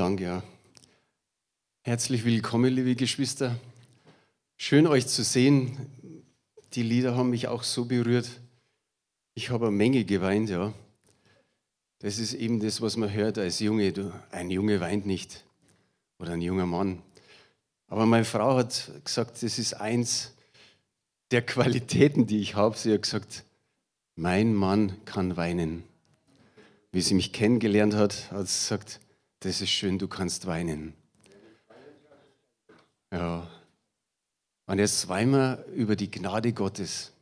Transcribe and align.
Dank, 0.00 0.18
ja. 0.18 0.42
Herzlich 1.82 2.24
willkommen, 2.24 2.72
liebe 2.72 2.94
Geschwister. 2.94 3.60
Schön 4.56 4.86
euch 4.86 5.06
zu 5.06 5.22
sehen. 5.22 5.76
Die 6.72 6.82
Lieder 6.82 7.18
haben 7.18 7.28
mich 7.28 7.48
auch 7.48 7.62
so 7.64 7.84
berührt. 7.84 8.40
Ich 9.34 9.50
habe 9.50 9.66
eine 9.66 9.76
Menge 9.76 10.06
geweint, 10.06 10.48
ja. 10.48 10.72
Das 11.98 12.18
ist 12.18 12.32
eben 12.32 12.60
das, 12.60 12.80
was 12.80 12.96
man 12.96 13.12
hört 13.12 13.36
als 13.36 13.60
Junge. 13.60 13.92
Ein 14.30 14.48
Junge 14.48 14.80
weint 14.80 15.04
nicht 15.04 15.44
oder 16.18 16.32
ein 16.32 16.40
junger 16.40 16.64
Mann. 16.64 17.02
Aber 17.86 18.06
meine 18.06 18.24
Frau 18.24 18.56
hat 18.56 18.90
gesagt, 19.04 19.42
das 19.42 19.58
ist 19.58 19.74
eins 19.74 20.32
der 21.30 21.42
Qualitäten, 21.42 22.26
die 22.26 22.40
ich 22.40 22.54
habe. 22.54 22.74
Sie 22.74 22.94
hat 22.94 23.02
gesagt, 23.02 23.44
mein 24.16 24.54
Mann 24.54 24.96
kann 25.04 25.36
weinen. 25.36 25.82
Wie 26.90 27.02
sie 27.02 27.12
mich 27.12 27.34
kennengelernt 27.34 27.92
hat, 27.92 28.32
hat 28.32 28.48
sie 28.48 28.60
gesagt, 28.60 29.00
das 29.40 29.60
ist 29.60 29.70
schön, 29.70 29.98
du 29.98 30.06
kannst 30.06 30.46
weinen. 30.46 30.94
Ja. 33.12 33.48
Und 34.66 34.78
jetzt 34.78 35.08
weinen 35.08 35.32
wir 35.32 35.64
über 35.74 35.96
die 35.96 36.10
Gnade 36.10 36.52
Gottes, 36.52 37.12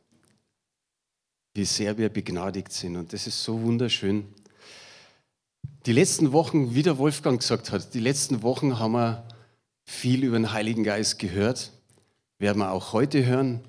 wie 1.55 1.65
sehr 1.65 1.97
wir 1.97 2.09
begnadigt 2.09 2.71
sind. 2.71 2.95
Und 2.95 3.11
das 3.11 3.25
ist 3.25 3.43
so 3.43 3.61
wunderschön. 3.61 4.27
Die 5.85 5.93
letzten 5.93 6.31
Wochen, 6.31 6.75
wie 6.75 6.83
der 6.83 6.97
Wolfgang 6.97 7.39
gesagt 7.39 7.71
hat, 7.71 7.93
die 7.93 7.99
letzten 7.99 8.43
Wochen 8.43 8.79
haben 8.79 8.91
wir 8.91 9.25
viel 9.85 10.23
über 10.23 10.37
den 10.37 10.51
Heiligen 10.51 10.83
Geist 10.83 11.17
gehört, 11.17 11.71
werden 12.37 12.59
wir 12.59 12.71
auch 12.71 12.93
heute 12.93 13.25
hören. 13.25 13.61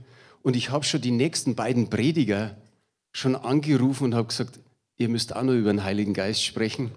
Und 0.42 0.56
ich 0.56 0.70
habe 0.70 0.84
schon 0.84 1.00
die 1.00 1.12
nächsten 1.12 1.54
beiden 1.54 1.88
Prediger 1.88 2.56
schon 3.12 3.36
angerufen 3.36 4.04
und 4.04 4.14
habe 4.14 4.28
gesagt, 4.28 4.58
ihr 4.98 5.08
müsst 5.08 5.34
auch 5.34 5.42
noch 5.42 5.54
über 5.54 5.72
den 5.72 5.84
Heiligen 5.84 6.14
Geist 6.14 6.44
sprechen. 6.44 6.90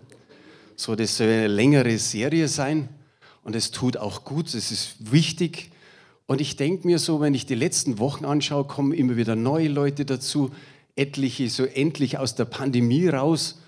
So, 0.75 0.95
das 0.95 1.17
soll 1.17 1.27
eine 1.27 1.47
längere 1.47 1.97
Serie 1.97 2.47
sein 2.47 2.89
und 3.43 3.55
es 3.55 3.71
tut 3.71 3.97
auch 3.97 4.23
gut, 4.23 4.53
es 4.53 4.71
ist 4.71 5.11
wichtig. 5.11 5.71
Und 6.25 6.41
ich 6.41 6.55
denke 6.55 6.87
mir 6.87 6.99
so, 6.99 7.21
wenn 7.21 7.33
ich 7.33 7.45
die 7.45 7.55
letzten 7.55 7.99
Wochen 7.99 8.25
anschaue, 8.25 8.65
kommen 8.65 8.93
immer 8.93 9.17
wieder 9.17 9.35
neue 9.35 9.67
Leute 9.67 10.05
dazu, 10.05 10.51
etliche 10.95 11.49
so 11.49 11.65
endlich 11.65 12.17
aus 12.17 12.35
der 12.35 12.45
Pandemie 12.45 13.07
raus 13.07 13.59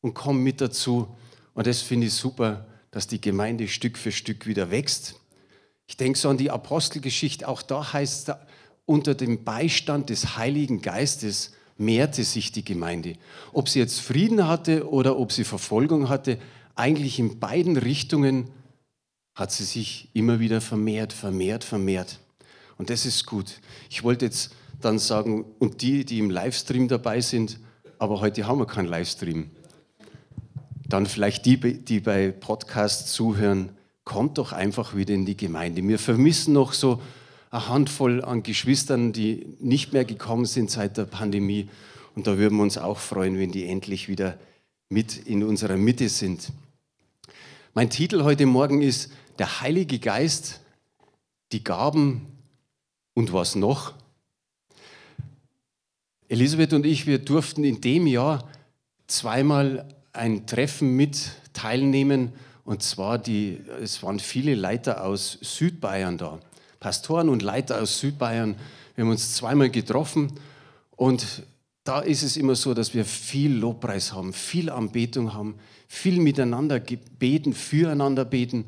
und 0.00 0.14
kommen 0.14 0.42
mit 0.42 0.60
dazu. 0.60 1.08
Und 1.54 1.66
das 1.66 1.80
finde 1.80 2.08
ich 2.08 2.14
super, 2.14 2.66
dass 2.90 3.06
die 3.06 3.20
Gemeinde 3.20 3.68
Stück 3.68 3.98
für 3.98 4.12
Stück 4.12 4.46
wieder 4.46 4.70
wächst. 4.70 5.16
Ich 5.86 5.96
denke 5.96 6.18
so 6.18 6.28
an 6.28 6.36
die 6.36 6.50
Apostelgeschichte, 6.50 7.48
auch 7.48 7.62
da 7.62 7.92
heißt 7.92 8.28
es, 8.28 8.36
unter 8.84 9.14
dem 9.14 9.44
Beistand 9.44 10.10
des 10.10 10.36
Heiligen 10.36 10.82
Geistes 10.82 11.54
mehrte 11.78 12.24
sich 12.24 12.52
die 12.52 12.64
Gemeinde. 12.64 13.14
Ob 13.52 13.68
sie 13.68 13.78
jetzt 13.78 14.00
Frieden 14.00 14.46
hatte 14.46 14.88
oder 14.88 15.18
ob 15.18 15.32
sie 15.32 15.44
Verfolgung 15.44 16.08
hatte, 16.08 16.38
eigentlich 16.74 17.18
in 17.18 17.38
beiden 17.38 17.76
Richtungen 17.76 18.50
hat 19.34 19.52
sie 19.52 19.64
sich 19.64 20.08
immer 20.12 20.40
wieder 20.40 20.60
vermehrt, 20.60 21.12
vermehrt, 21.12 21.64
vermehrt. 21.64 22.20
Und 22.78 22.90
das 22.90 23.06
ist 23.06 23.26
gut. 23.26 23.60
Ich 23.90 24.02
wollte 24.02 24.26
jetzt 24.26 24.54
dann 24.80 24.98
sagen, 24.98 25.44
und 25.58 25.82
die, 25.82 26.04
die 26.04 26.18
im 26.18 26.30
Livestream 26.30 26.88
dabei 26.88 27.20
sind, 27.20 27.58
aber 27.98 28.20
heute 28.20 28.46
haben 28.46 28.58
wir 28.58 28.66
keinen 28.66 28.88
Livestream. 28.88 29.50
Dann 30.88 31.06
vielleicht 31.06 31.46
die, 31.46 31.58
die 31.58 32.00
bei 32.00 32.32
Podcasts 32.32 33.12
zuhören, 33.12 33.70
kommt 34.04 34.38
doch 34.38 34.52
einfach 34.52 34.96
wieder 34.96 35.14
in 35.14 35.24
die 35.24 35.36
Gemeinde. 35.36 35.86
Wir 35.86 35.98
vermissen 35.98 36.52
noch 36.52 36.72
so 36.72 37.00
eine 37.52 37.68
Handvoll 37.68 38.24
an 38.24 38.42
Geschwistern, 38.42 39.12
die 39.12 39.46
nicht 39.60 39.92
mehr 39.92 40.06
gekommen 40.06 40.46
sind 40.46 40.70
seit 40.70 40.96
der 40.96 41.04
Pandemie. 41.04 41.68
Und 42.16 42.26
da 42.26 42.38
würden 42.38 42.56
wir 42.56 42.62
uns 42.62 42.78
auch 42.78 42.98
freuen, 42.98 43.38
wenn 43.38 43.52
die 43.52 43.66
endlich 43.66 44.08
wieder 44.08 44.38
mit 44.88 45.16
in 45.26 45.44
unserer 45.44 45.76
Mitte 45.76 46.08
sind. 46.08 46.50
Mein 47.74 47.90
Titel 47.90 48.24
heute 48.24 48.46
Morgen 48.46 48.80
ist 48.80 49.12
Der 49.38 49.60
Heilige 49.60 49.98
Geist, 49.98 50.60
die 51.52 51.62
Gaben 51.62 52.26
und 53.12 53.34
was 53.34 53.54
noch. 53.54 53.92
Elisabeth 56.28 56.72
und 56.72 56.86
ich, 56.86 57.06
wir 57.06 57.18
durften 57.18 57.64
in 57.64 57.82
dem 57.82 58.06
Jahr 58.06 58.48
zweimal 59.06 59.86
ein 60.14 60.46
Treffen 60.46 60.96
mit 60.96 61.32
teilnehmen. 61.52 62.32
Und 62.64 62.82
zwar, 62.82 63.18
die, 63.18 63.60
es 63.82 64.02
waren 64.02 64.20
viele 64.20 64.54
Leiter 64.54 65.04
aus 65.04 65.36
Südbayern 65.42 66.16
da. 66.16 66.40
Pastoren 66.82 67.28
und 67.28 67.42
Leiter 67.42 67.80
aus 67.80 68.00
Südbayern. 68.00 68.56
Wir 68.96 69.04
haben 69.04 69.10
uns 69.12 69.36
zweimal 69.36 69.70
getroffen 69.70 70.32
und 70.96 71.44
da 71.84 72.00
ist 72.00 72.24
es 72.24 72.36
immer 72.36 72.56
so, 72.56 72.74
dass 72.74 72.92
wir 72.92 73.04
viel 73.04 73.52
Lobpreis 73.52 74.12
haben, 74.12 74.32
viel 74.32 74.68
Anbetung 74.68 75.32
haben, 75.32 75.54
viel 75.86 76.20
miteinander 76.20 76.80
beten, 76.80 77.54
füreinander 77.54 78.24
beten. 78.24 78.66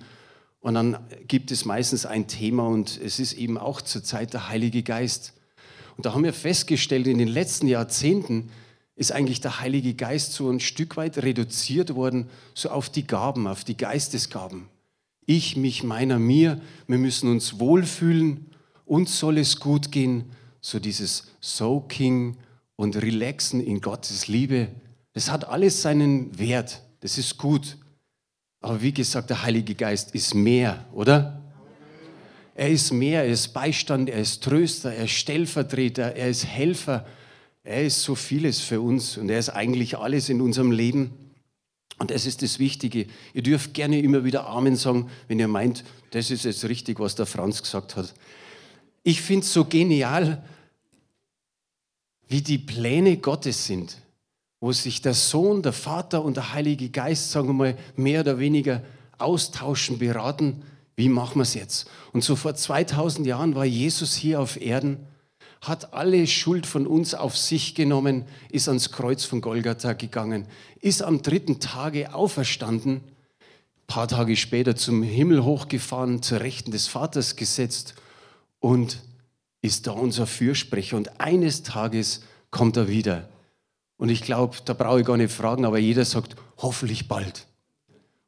Und 0.60 0.74
dann 0.74 0.97
gibt 1.26 1.50
es 1.50 1.64
meistens 1.64 2.06
ein 2.06 2.28
Thema 2.28 2.66
und 2.69 3.00
es 3.04 3.19
ist 3.19 3.32
eben 3.34 3.58
auch 3.58 3.82
zur 3.82 4.04
Zeit 4.04 4.32
der 4.32 4.48
Heilige 4.48 4.84
Geist. 4.84 5.34
Und 5.97 6.06
da 6.06 6.14
haben 6.14 6.24
wir 6.24 6.32
festgestellt, 6.32 7.08
in 7.08 7.19
den 7.19 7.28
letzten 7.28 7.66
Jahrzehnten 7.66 8.50
ist 8.94 9.10
eigentlich 9.10 9.41
der 9.41 9.60
Heilige 9.60 9.94
Geist 9.94 10.32
so 10.34 10.48
ein 10.50 10.60
Stück 10.60 10.97
weit 10.97 11.19
reduziert 11.19 11.97
worden, 11.97 12.28
so 12.54 12.70
auf 12.70 12.91
die 12.91 13.06
Gaben, 13.06 13.48
auf 13.48 13.64
die 13.64 13.76
Geistesgaben. 13.76 14.69
Ich, 15.26 15.56
mich, 15.56 15.82
meiner, 15.82 16.18
mir. 16.18 16.60
Wir 16.86 16.98
müssen 16.98 17.30
uns 17.30 17.58
wohlfühlen. 17.58 18.46
Uns 18.84 19.18
soll 19.18 19.38
es 19.38 19.58
gut 19.58 19.90
gehen. 19.90 20.24
So 20.60 20.78
dieses 20.78 21.28
Soaking 21.40 22.36
und 22.76 22.96
Relaxen 22.96 23.60
in 23.60 23.80
Gottes 23.80 24.28
Liebe. 24.28 24.68
Das 25.12 25.30
hat 25.30 25.46
alles 25.46 25.82
seinen 25.82 26.38
Wert. 26.38 26.82
Das 27.00 27.18
ist 27.18 27.38
gut. 27.38 27.76
Aber 28.60 28.80
wie 28.82 28.92
gesagt, 28.92 29.30
der 29.30 29.42
Heilige 29.42 29.74
Geist 29.74 30.14
ist 30.14 30.34
mehr, 30.34 30.84
oder? 30.92 31.41
Er 32.54 32.70
ist 32.70 32.92
mehr, 32.92 33.24
er 33.24 33.32
ist 33.32 33.48
Beistand, 33.48 34.08
er 34.08 34.20
ist 34.20 34.42
Tröster, 34.42 34.92
er 34.92 35.04
ist 35.04 35.10
Stellvertreter, 35.10 36.14
er 36.14 36.28
ist 36.28 36.46
Helfer. 36.46 37.04
Er 37.64 37.82
ist 37.82 38.02
so 38.02 38.14
vieles 38.14 38.60
für 38.60 38.80
uns 38.80 39.16
und 39.16 39.30
er 39.30 39.38
ist 39.38 39.48
eigentlich 39.48 39.96
alles 39.96 40.28
in 40.28 40.41
unserem 40.41 40.70
Leben. 40.70 41.12
Und 41.99 42.10
das 42.10 42.27
ist 42.27 42.43
das 42.43 42.59
Wichtige. 42.59 43.06
Ihr 43.32 43.43
dürft 43.43 43.75
gerne 43.75 44.00
immer 44.00 44.25
wieder 44.25 44.47
Amen 44.47 44.77
sagen, 44.77 45.10
wenn 45.28 45.38
ihr 45.38 45.49
meint, 45.49 45.84
das 46.10 46.31
ist 46.31 46.44
jetzt 46.44 46.65
richtig, 46.65 46.99
was 46.99 47.15
der 47.15 47.27
Franz 47.27 47.62
gesagt 47.62 47.97
hat. 47.97 48.15
Ich 49.03 49.21
finde 49.21 49.44
es 49.44 49.53
so 49.53 49.65
genial, 49.65 50.43
wie 52.28 52.43
die 52.43 52.59
Pläne 52.59 53.19
Gottes 53.19 53.66
sind, 53.66 53.99
wo 54.60 54.72
sich 54.72 55.03
der 55.03 55.15
Sohn, 55.15 55.62
der 55.62 55.72
Vater 55.72 56.25
und 56.25 56.37
der 56.37 56.53
Heilige 56.53 56.88
Geist, 56.88 57.31
sagen 57.31 57.49
wir 57.49 57.54
mal, 57.54 57.78
mehr 57.97 58.21
oder 58.21 58.38
weniger 58.38 58.83
austauschen, 59.19 59.99
beraten, 59.99 60.62
wie 60.97 61.09
machen 61.09 61.37
wir 61.37 61.43
es 61.43 61.54
jetzt. 61.54 61.91
Und 62.12 62.25
so 62.25 62.34
vor 62.34 62.54
2000 62.54 63.27
Jahren 63.27 63.54
war 63.54 63.65
Jesus 63.65 64.15
hier 64.15 64.41
auf 64.41 64.60
Erden 64.60 65.06
hat 65.69 65.94
alle 65.94 66.26
Schuld 66.26 66.66
von 66.66 66.86
uns 66.86 67.14
auf 67.14 67.36
sich 67.36 67.75
genommen, 67.75 68.25
ist 68.50 68.69
ans 68.69 68.92
Kreuz 68.92 69.25
von 69.25 69.41
Golgatha 69.41 69.94
gegangen, 69.94 70.47
ist 70.80 71.02
am 71.02 71.22
dritten 71.22 71.60
Tage 71.60 72.14
auferstanden, 72.14 72.97
ein 72.97 73.86
paar 73.86 74.08
Tage 74.08 74.36
später 74.36 74.76
zum 74.76 75.03
Himmel 75.03 75.44
hochgefahren, 75.44 76.22
zur 76.22 76.41
Rechten 76.41 76.70
des 76.70 76.86
Vaters 76.86 77.36
gesetzt 77.36 77.94
und 78.60 79.03
ist 79.62 79.86
da 79.86 79.92
unser 79.92 80.26
Fürsprecher. 80.26 80.97
Und 80.97 81.20
eines 81.20 81.62
Tages 81.62 82.22
kommt 82.50 82.76
er 82.76 82.88
wieder. 82.88 83.28
Und 83.97 84.10
ich 84.10 84.22
glaube, 84.22 84.56
da 84.64 84.74
brauche 84.74 85.00
ich 85.00 85.06
gar 85.06 85.16
nicht 85.16 85.32
fragen, 85.32 85.64
aber 85.64 85.78
jeder 85.78 86.04
sagt, 86.04 86.36
hoffentlich 86.58 87.08
bald. 87.08 87.47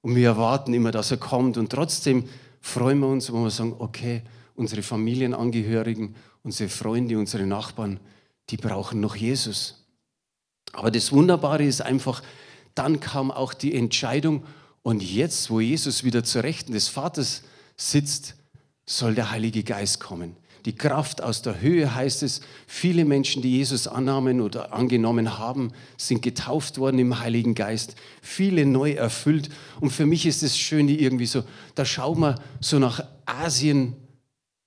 Und 0.00 0.14
wir 0.14 0.28
erwarten 0.28 0.72
immer, 0.72 0.92
dass 0.92 1.10
er 1.10 1.16
kommt. 1.16 1.58
Und 1.58 1.70
trotzdem 1.70 2.28
freuen 2.60 3.00
wir 3.00 3.08
uns, 3.08 3.32
wenn 3.32 3.42
wir 3.42 3.50
sagen, 3.50 3.74
okay, 3.78 4.22
unsere 4.56 4.82
Familienangehörigen, 4.82 6.16
unsere 6.42 6.68
Freunde, 6.68 7.18
unsere 7.18 7.46
Nachbarn, 7.46 8.00
die 8.50 8.56
brauchen 8.56 9.00
noch 9.00 9.16
Jesus. 9.16 9.86
Aber 10.72 10.90
das 10.90 11.12
Wunderbare 11.12 11.64
ist 11.64 11.82
einfach, 11.82 12.22
dann 12.74 13.00
kam 13.00 13.30
auch 13.30 13.54
die 13.54 13.74
Entscheidung, 13.74 14.44
und 14.86 15.02
jetzt, 15.02 15.50
wo 15.50 15.58
Jesus 15.58 16.04
wieder 16.04 16.22
zur 16.22 16.44
Rechten 16.44 16.70
des 16.70 16.86
Vaters 16.86 17.42
sitzt, 17.76 18.36
soll 18.84 19.16
der 19.16 19.32
Heilige 19.32 19.64
Geist 19.64 19.98
kommen. 19.98 20.36
Die 20.64 20.76
Kraft 20.76 21.20
aus 21.20 21.42
der 21.42 21.60
Höhe 21.60 21.92
heißt 21.92 22.22
es, 22.22 22.40
viele 22.68 23.04
Menschen, 23.04 23.42
die 23.42 23.56
Jesus 23.56 23.88
annahmen 23.88 24.40
oder 24.40 24.72
angenommen 24.72 25.38
haben, 25.38 25.72
sind 25.96 26.22
getauft 26.22 26.78
worden 26.78 27.00
im 27.00 27.18
Heiligen 27.18 27.56
Geist, 27.56 27.96
viele 28.22 28.64
neu 28.64 28.92
erfüllt. 28.92 29.48
Und 29.80 29.90
für 29.90 30.06
mich 30.06 30.24
ist 30.24 30.44
das 30.44 30.56
Schöne 30.56 30.92
irgendwie 30.92 31.26
so, 31.26 31.42
da 31.74 31.84
schauen 31.84 32.20
wir 32.20 32.36
so 32.60 32.78
nach 32.78 33.04
Asien, 33.26 33.96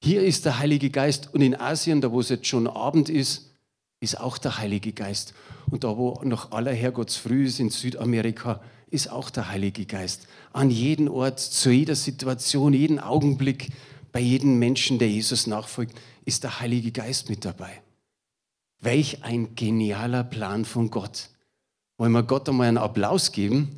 hier 0.01 0.23
ist 0.23 0.45
der 0.45 0.59
Heilige 0.59 0.89
Geist 0.89 1.33
und 1.33 1.41
in 1.41 1.59
Asien, 1.59 2.01
da 2.01 2.11
wo 2.11 2.19
es 2.19 2.29
jetzt 2.29 2.47
schon 2.47 2.67
Abend 2.67 3.09
ist, 3.09 3.51
ist 3.99 4.19
auch 4.19 4.37
der 4.37 4.57
Heilige 4.57 4.93
Geist. 4.93 5.33
Und 5.69 5.83
da 5.83 5.97
wo 5.97 6.21
noch 6.23 6.51
aller 6.51 6.73
Herrgotts 6.73 7.17
früh 7.17 7.45
ist, 7.45 7.59
in 7.59 7.69
Südamerika, 7.69 8.61
ist 8.89 9.11
auch 9.11 9.29
der 9.29 9.49
Heilige 9.49 9.85
Geist. 9.85 10.27
An 10.53 10.71
jedem 10.71 11.09
Ort, 11.09 11.39
zu 11.39 11.69
jeder 11.69 11.95
Situation, 11.95 12.73
jeden 12.73 12.99
Augenblick, 12.99 13.71
bei 14.11 14.19
jedem 14.19 14.57
Menschen, 14.57 14.99
der 14.99 15.09
Jesus 15.09 15.47
nachfolgt, 15.47 15.99
ist 16.25 16.43
der 16.43 16.59
Heilige 16.59 16.91
Geist 16.91 17.29
mit 17.29 17.45
dabei. 17.45 17.81
Welch 18.79 19.23
ein 19.23 19.55
genialer 19.55 20.23
Plan 20.23 20.65
von 20.65 20.89
Gott. 20.89 21.29
Wollen 21.97 22.13
wir 22.13 22.23
Gott 22.23 22.47
einmal 22.47 22.69
einen 22.69 22.77
Applaus 22.77 23.31
geben? 23.31 23.77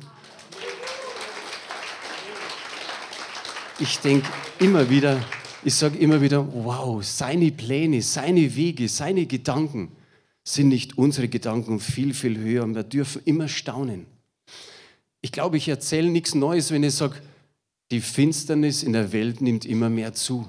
ich 3.82 3.98
denke 3.98 4.28
immer 4.60 4.88
wieder, 4.90 5.20
ich 5.64 5.74
sage 5.74 5.98
immer 5.98 6.20
wieder, 6.20 6.46
wow, 6.52 7.02
seine 7.04 7.50
Pläne, 7.52 8.02
seine 8.02 8.54
Wege, 8.56 8.88
seine 8.88 9.26
Gedanken 9.26 9.92
sind 10.44 10.68
nicht 10.68 10.98
unsere 10.98 11.28
Gedanken 11.28 11.78
viel, 11.78 12.14
viel 12.14 12.38
höher 12.38 12.64
und 12.64 12.74
wir 12.74 12.82
dürfen 12.82 13.22
immer 13.24 13.48
staunen. 13.48 14.06
Ich 15.20 15.30
glaube, 15.30 15.56
ich 15.56 15.68
erzähle 15.68 16.10
nichts 16.10 16.34
Neues, 16.34 16.72
wenn 16.72 16.82
ich 16.82 16.94
sage, 16.94 17.16
die 17.92 18.00
Finsternis 18.00 18.82
in 18.82 18.92
der 18.92 19.12
Welt 19.12 19.40
nimmt 19.40 19.64
immer 19.64 19.88
mehr 19.88 20.14
zu. 20.14 20.48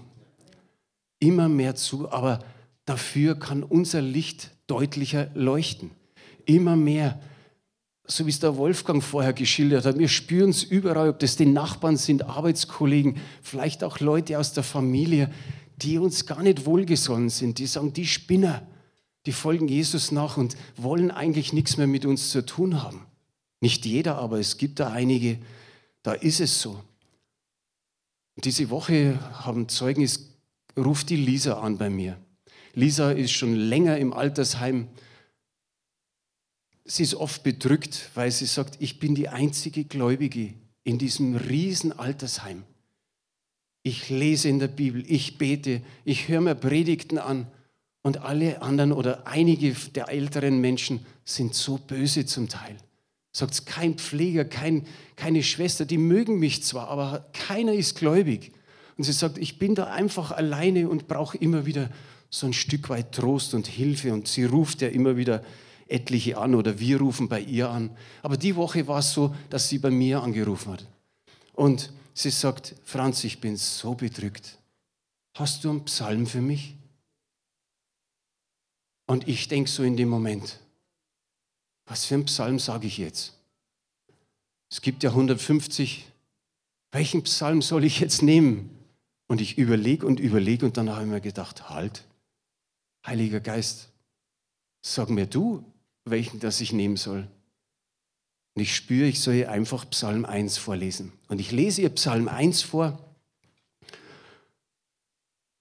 Immer 1.19 1.47
mehr 1.47 1.75
zu, 1.75 2.11
aber 2.11 2.39
dafür 2.85 3.37
kann 3.37 3.61
unser 3.61 4.01
Licht 4.01 4.51
deutlicher 4.65 5.29
leuchten. 5.35 5.91
Immer 6.45 6.75
mehr 6.75 7.21
so 8.05 8.25
wie 8.25 8.29
es 8.29 8.39
der 8.39 8.57
Wolfgang 8.57 9.01
vorher 9.01 9.33
geschildert 9.33 9.85
hat, 9.85 9.97
wir 9.97 10.09
spüren 10.09 10.49
es 10.49 10.63
überall, 10.63 11.09
ob 11.09 11.19
das 11.19 11.37
die 11.37 11.45
Nachbarn 11.45 11.97
sind, 11.97 12.23
Arbeitskollegen, 12.23 13.17
vielleicht 13.41 13.83
auch 13.83 13.99
Leute 13.99 14.37
aus 14.37 14.53
der 14.53 14.63
Familie, 14.63 15.31
die 15.77 15.97
uns 15.97 16.25
gar 16.25 16.43
nicht 16.43 16.65
wohlgesonnen 16.65 17.29
sind, 17.29 17.59
die 17.59 17.65
sagen, 17.65 17.93
die 17.93 18.05
Spinner, 18.05 18.67
die 19.25 19.31
folgen 19.31 19.67
Jesus 19.67 20.11
nach 20.11 20.37
und 20.37 20.57
wollen 20.75 21.11
eigentlich 21.11 21.53
nichts 21.53 21.77
mehr 21.77 21.87
mit 21.87 22.05
uns 22.05 22.29
zu 22.29 22.45
tun 22.45 22.83
haben. 22.83 23.05
Nicht 23.61 23.85
jeder, 23.85 24.17
aber 24.17 24.39
es 24.39 24.57
gibt 24.57 24.81
da 24.81 24.91
einige, 24.91 25.39
da 26.03 26.11
ist 26.13 26.41
es 26.41 26.61
so. 26.61 26.81
Und 28.35 28.45
diese 28.45 28.69
Woche 28.69 29.19
haben 29.45 29.69
Zeugnis, 29.69 30.31
ruft 30.75 31.09
die 31.09 31.15
Lisa 31.15 31.59
an 31.59 31.77
bei 31.77 31.89
mir. 31.89 32.17
Lisa 32.73 33.11
ist 33.11 33.31
schon 33.31 33.55
länger 33.55 33.97
im 33.97 34.11
Altersheim 34.11 34.89
sie 36.85 37.03
ist 37.03 37.15
oft 37.15 37.43
bedrückt, 37.43 38.09
weil 38.15 38.31
sie 38.31 38.45
sagt, 38.45 38.77
ich 38.79 38.99
bin 38.99 39.15
die 39.15 39.29
einzige 39.29 39.85
Gläubige 39.85 40.53
in 40.83 40.97
diesem 40.97 41.35
riesen 41.35 41.97
Altersheim. 41.97 42.63
Ich 43.83 44.09
lese 44.09 44.49
in 44.49 44.59
der 44.59 44.67
Bibel, 44.67 45.03
ich 45.07 45.37
bete, 45.37 45.81
ich 46.05 46.27
höre 46.27 46.41
mir 46.41 46.55
Predigten 46.55 47.17
an 47.17 47.47
und 48.01 48.17
alle 48.17 48.61
anderen 48.61 48.91
oder 48.91 49.27
einige 49.27 49.73
der 49.73 50.09
älteren 50.09 50.59
Menschen 50.59 51.05
sind 51.25 51.55
so 51.55 51.77
böse 51.77 52.25
zum 52.25 52.49
Teil. 52.49 52.77
Sagt 53.31 53.65
kein 53.65 53.95
Pfleger, 53.95 54.45
kein, 54.45 54.85
keine 55.15 55.41
Schwester, 55.41 55.85
die 55.85 55.97
mögen 55.97 56.37
mich 56.37 56.63
zwar, 56.63 56.89
aber 56.89 57.29
keiner 57.33 57.73
ist 57.73 57.95
gläubig. 57.95 58.51
Und 58.97 59.05
sie 59.05 59.13
sagt, 59.13 59.37
ich 59.37 59.57
bin 59.57 59.73
da 59.73 59.85
einfach 59.85 60.31
alleine 60.31 60.87
und 60.87 61.07
brauche 61.07 61.37
immer 61.37 61.65
wieder 61.65 61.89
so 62.29 62.45
ein 62.45 62.53
Stück 62.53 62.89
weit 62.89 63.13
Trost 63.13 63.53
und 63.53 63.67
Hilfe. 63.67 64.13
Und 64.13 64.27
sie 64.27 64.43
ruft 64.43 64.81
ja 64.81 64.89
immer 64.89 65.17
wieder 65.17 65.43
etliche 65.93 66.37
an 66.37 66.55
oder 66.55 66.79
wir 66.79 66.99
rufen 66.99 67.29
bei 67.29 67.39
ihr 67.39 67.69
an. 67.69 67.95
Aber 68.21 68.37
die 68.37 68.55
Woche 68.55 68.87
war 68.87 68.99
es 68.99 69.13
so, 69.13 69.35
dass 69.49 69.69
sie 69.69 69.77
bei 69.77 69.91
mir 69.91 70.21
angerufen 70.21 70.73
hat. 70.73 70.85
Und 71.53 71.93
sie 72.13 72.31
sagt, 72.31 72.75
Franz, 72.83 73.23
ich 73.23 73.39
bin 73.39 73.55
so 73.55 73.93
bedrückt. 73.93 74.57
Hast 75.35 75.63
du 75.63 75.69
einen 75.69 75.85
Psalm 75.85 76.25
für 76.27 76.41
mich? 76.41 76.75
Und 79.05 79.27
ich 79.27 79.47
denke 79.47 79.69
so 79.69 79.83
in 79.83 79.97
dem 79.97 80.09
Moment, 80.09 80.59
was 81.85 82.05
für 82.05 82.15
einen 82.15 82.25
Psalm 82.25 82.59
sage 82.59 82.87
ich 82.87 82.97
jetzt? 82.97 83.37
Es 84.69 84.81
gibt 84.81 85.03
ja 85.03 85.11
150. 85.11 86.07
Welchen 86.91 87.23
Psalm 87.23 87.61
soll 87.61 87.83
ich 87.83 87.99
jetzt 87.99 88.21
nehmen? 88.21 88.69
Und 89.27 89.41
ich 89.41 89.57
überlege 89.57 90.05
und 90.05 90.19
überlege 90.19 90.65
und 90.65 90.77
dann 90.77 90.89
habe 90.89 91.03
ich 91.03 91.09
mir 91.09 91.21
gedacht, 91.21 91.69
halt, 91.69 92.05
Heiliger 93.05 93.39
Geist, 93.39 93.89
sag 94.81 95.09
mir 95.09 95.25
du, 95.25 95.63
welchen 96.05 96.39
das 96.39 96.61
ich 96.61 96.73
nehmen 96.73 96.97
soll. 96.97 97.27
Und 98.55 98.61
ich 98.61 98.75
spüre, 98.75 99.07
ich 99.07 99.19
soll 99.19 99.35
ihr 99.35 99.51
einfach 99.51 99.89
Psalm 99.89 100.25
1 100.25 100.57
vorlesen. 100.57 101.11
Und 101.27 101.39
ich 101.39 101.51
lese 101.51 101.81
ihr 101.81 101.89
Psalm 101.89 102.27
1 102.27 102.61
vor. 102.61 102.99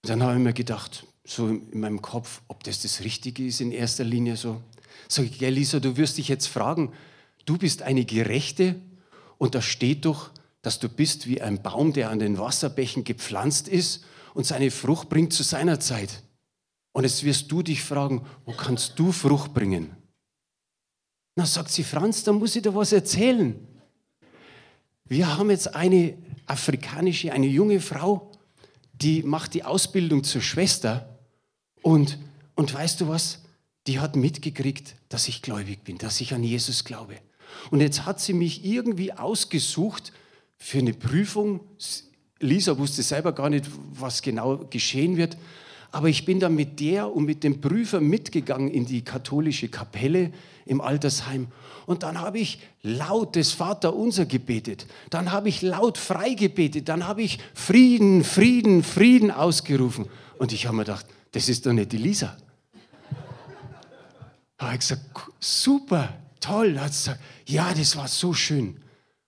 Und 0.03 0.09
dann 0.09 0.21
habe 0.21 0.33
ich 0.33 0.43
mir 0.43 0.53
gedacht, 0.53 1.05
so 1.23 1.47
in 1.47 1.79
meinem 1.79 2.01
Kopf, 2.01 2.41
ob 2.47 2.63
das 2.63 2.81
das 2.81 3.03
Richtige 3.03 3.45
ist 3.45 3.61
in 3.61 3.71
erster 3.71 4.03
Linie 4.03 4.35
so. 4.35 4.61
Sag 5.07 5.25
ich, 5.25 5.39
ja, 5.39 5.49
Lisa, 5.49 5.79
du 5.79 5.97
wirst 5.97 6.17
dich 6.17 6.27
jetzt 6.27 6.47
fragen, 6.47 6.91
du 7.45 7.57
bist 7.57 7.81
eine 7.81 8.05
Gerechte 8.05 8.75
und 9.37 9.55
da 9.55 9.61
steht 9.61 10.05
doch, 10.05 10.31
dass 10.61 10.79
du 10.79 10.87
bist 10.87 11.27
wie 11.27 11.41
ein 11.41 11.61
Baum, 11.61 11.93
der 11.93 12.09
an 12.09 12.19
den 12.19 12.37
Wasserbächen 12.37 13.03
gepflanzt 13.03 13.67
ist 13.67 14.05
und 14.33 14.45
seine 14.45 14.71
Frucht 14.71 15.09
bringt 15.09 15.33
zu 15.33 15.43
seiner 15.43 15.79
Zeit. 15.79 16.23
Und 16.91 17.03
jetzt 17.05 17.23
wirst 17.23 17.51
du 17.51 17.63
dich 17.63 17.81
fragen, 17.81 18.25
wo 18.45 18.53
kannst 18.53 18.99
du 18.99 19.11
Frucht 19.11 19.53
bringen? 19.53 19.95
Na, 21.35 21.45
sagt 21.45 21.71
sie, 21.71 21.83
Franz, 21.83 22.23
da 22.23 22.31
muss 22.31 22.55
ich 22.55 22.61
dir 22.61 22.75
was 22.75 22.91
erzählen. 22.91 23.55
Wir 25.05 25.37
haben 25.37 25.49
jetzt 25.49 25.75
eine 25.75 26.15
afrikanische, 26.45 27.33
eine 27.33 27.47
junge 27.47 27.79
Frau, 27.79 28.31
die 28.93 29.23
macht 29.23 29.53
die 29.53 29.63
Ausbildung 29.63 30.23
zur 30.23 30.41
Schwester 30.41 31.17
und, 31.81 32.19
und 32.55 32.73
weißt 32.73 33.01
du 33.01 33.07
was? 33.07 33.39
Die 33.87 33.99
hat 33.99 34.15
mitgekriegt, 34.15 34.95
dass 35.09 35.27
ich 35.27 35.41
gläubig 35.41 35.83
bin, 35.83 35.97
dass 35.97 36.21
ich 36.21 36.33
an 36.33 36.43
Jesus 36.43 36.85
glaube. 36.85 37.15
Und 37.71 37.81
jetzt 37.81 38.05
hat 38.05 38.19
sie 38.19 38.33
mich 38.33 38.63
irgendwie 38.63 39.11
ausgesucht 39.13 40.13
für 40.57 40.79
eine 40.79 40.93
Prüfung. 40.93 41.61
Lisa 42.39 42.77
wusste 42.77 43.03
selber 43.03 43.33
gar 43.33 43.49
nicht, 43.49 43.65
was 43.91 44.21
genau 44.21 44.57
geschehen 44.69 45.17
wird. 45.17 45.37
Aber 45.93 46.09
ich 46.09 46.25
bin 46.25 46.39
dann 46.39 46.55
mit 46.55 46.79
der 46.79 47.15
und 47.15 47.23
mit 47.23 47.43
dem 47.43 47.61
Prüfer 47.61 48.01
mitgegangen 48.01 48.67
in 48.71 48.87
die 48.87 49.03
katholische 49.03 49.69
Kapelle 49.69 50.33
im 50.65 50.81
Altersheim. 50.81 51.49
Und 51.85 52.01
dann 52.01 52.19
habe 52.19 52.39
ich 52.39 52.61
laut 52.81 53.35
das 53.35 53.51
Vaterunser 53.51 54.25
gebetet. 54.25 54.87
Dann 55.11 55.31
habe 55.31 55.49
ich 55.49 55.61
laut 55.61 55.99
frei 55.99 56.33
gebetet. 56.33 56.89
Dann 56.89 57.07
habe 57.07 57.21
ich 57.21 57.37
Frieden, 57.53 58.23
Frieden, 58.23 58.81
Frieden 58.81 59.29
ausgerufen. 59.29 60.07
Und 60.39 60.51
ich 60.51 60.65
habe 60.65 60.77
mir 60.77 60.83
gedacht, 60.83 61.05
das 61.31 61.47
ist 61.47 61.63
doch 61.67 61.73
nicht 61.73 61.91
die 61.91 61.97
Lisa. 61.97 62.35
Da 64.57 64.65
habe 64.65 64.73
ich 64.73 64.79
gesagt, 64.79 65.03
super, 65.39 66.09
toll. 66.39 66.79
Hat 66.79 66.91
sie 66.91 67.11
gesagt, 67.11 67.23
ja, 67.45 67.71
das 67.71 67.95
war 67.95 68.07
so 68.07 68.33
schön. 68.33 68.79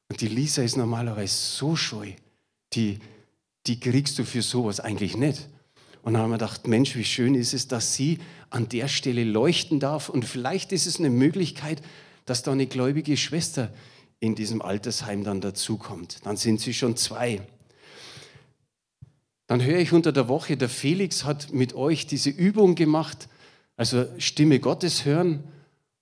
Und 0.09 0.19
die 0.19 0.29
Lisa 0.29 0.63
ist 0.63 0.77
normalerweise 0.77 1.35
so 1.35 1.75
scheu. 1.75 2.13
Die, 2.73 2.97
die 3.67 3.79
kriegst 3.79 4.17
du 4.17 4.25
für 4.25 4.41
sowas 4.41 4.79
eigentlich 4.79 5.15
nicht. 5.15 5.47
Und 6.05 6.13
dann 6.13 6.21
haben 6.21 6.29
wir 6.29 6.37
gedacht, 6.37 6.67
Mensch, 6.67 6.95
wie 6.95 7.03
schön 7.03 7.33
ist 7.33 7.55
es, 7.55 7.67
dass 7.67 7.95
sie 7.95 8.19
an 8.51 8.69
der 8.69 8.87
Stelle 8.87 9.23
leuchten 9.23 9.79
darf. 9.79 10.07
Und 10.07 10.23
vielleicht 10.23 10.71
ist 10.71 10.85
es 10.85 10.99
eine 10.99 11.09
Möglichkeit, 11.09 11.81
dass 12.25 12.43
da 12.43 12.51
eine 12.51 12.67
gläubige 12.67 13.17
Schwester 13.17 13.73
in 14.19 14.35
diesem 14.35 14.61
Altersheim 14.61 15.23
dann 15.23 15.41
dazukommt. 15.41 16.19
Dann 16.23 16.37
sind 16.37 16.61
sie 16.61 16.75
schon 16.75 16.95
zwei. 16.95 17.41
Dann 19.47 19.63
höre 19.63 19.79
ich 19.79 19.93
unter 19.93 20.11
der 20.11 20.27
Woche, 20.27 20.57
der 20.57 20.69
Felix 20.69 21.23
hat 21.23 21.51
mit 21.51 21.73
euch 21.73 22.05
diese 22.05 22.29
Übung 22.29 22.75
gemacht, 22.75 23.27
also 23.75 24.05
Stimme 24.19 24.59
Gottes 24.59 25.05
hören. 25.05 25.43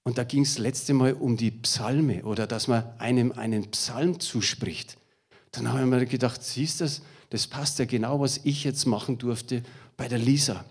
Und 0.03 0.17
da 0.17 0.25
ging 0.25 0.43
es 0.43 0.57
letzte 0.57 0.93
Mal 0.93 1.13
um 1.13 1.37
die 1.37 1.51
Psalme 1.51 2.25
oder 2.25 2.45
dass 2.45 2.67
man 2.67 2.83
einem 2.99 3.31
einen 3.31 3.71
Psalm 3.71 4.19
zuspricht. 4.19 4.97
Dann 5.51 5.69
habe 5.69 5.79
ich 5.79 5.85
mir 5.85 6.05
gedacht, 6.05 6.43
siehst 6.43 6.81
du 6.81 6.83
das? 6.83 7.01
Das 7.29 7.47
passt 7.47 7.79
ja 7.79 7.85
genau, 7.85 8.19
was 8.19 8.41
ich 8.43 8.63
jetzt 8.63 8.85
machen 8.85 9.17
durfte 9.17 9.63
bei 9.97 10.07
der 10.07 10.19
Lisa. 10.19 10.65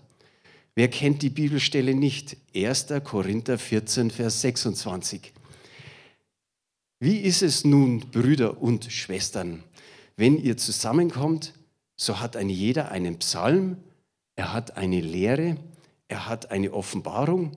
Wer 0.75 0.89
kennt 0.89 1.21
die 1.21 1.29
Bibelstelle 1.29 1.93
nicht? 1.93 2.37
1. 2.55 2.87
Korinther 3.03 3.57
14, 3.57 4.09
Vers 4.09 4.41
26. 4.41 5.33
Wie 6.99 7.17
ist 7.17 7.41
es 7.41 7.63
nun, 7.63 7.99
Brüder 8.11 8.61
und 8.61 8.91
Schwestern, 8.91 9.63
wenn 10.15 10.37
ihr 10.37 10.57
zusammenkommt, 10.57 11.53
so 11.95 12.19
hat 12.19 12.35
ein 12.35 12.49
jeder 12.49 12.91
einen 12.91 13.19
Psalm, 13.19 13.77
er 14.35 14.53
hat 14.53 14.77
eine 14.77 15.01
Lehre, 15.01 15.57
er 16.07 16.27
hat 16.27 16.49
eine 16.51 16.73
Offenbarung, 16.73 17.51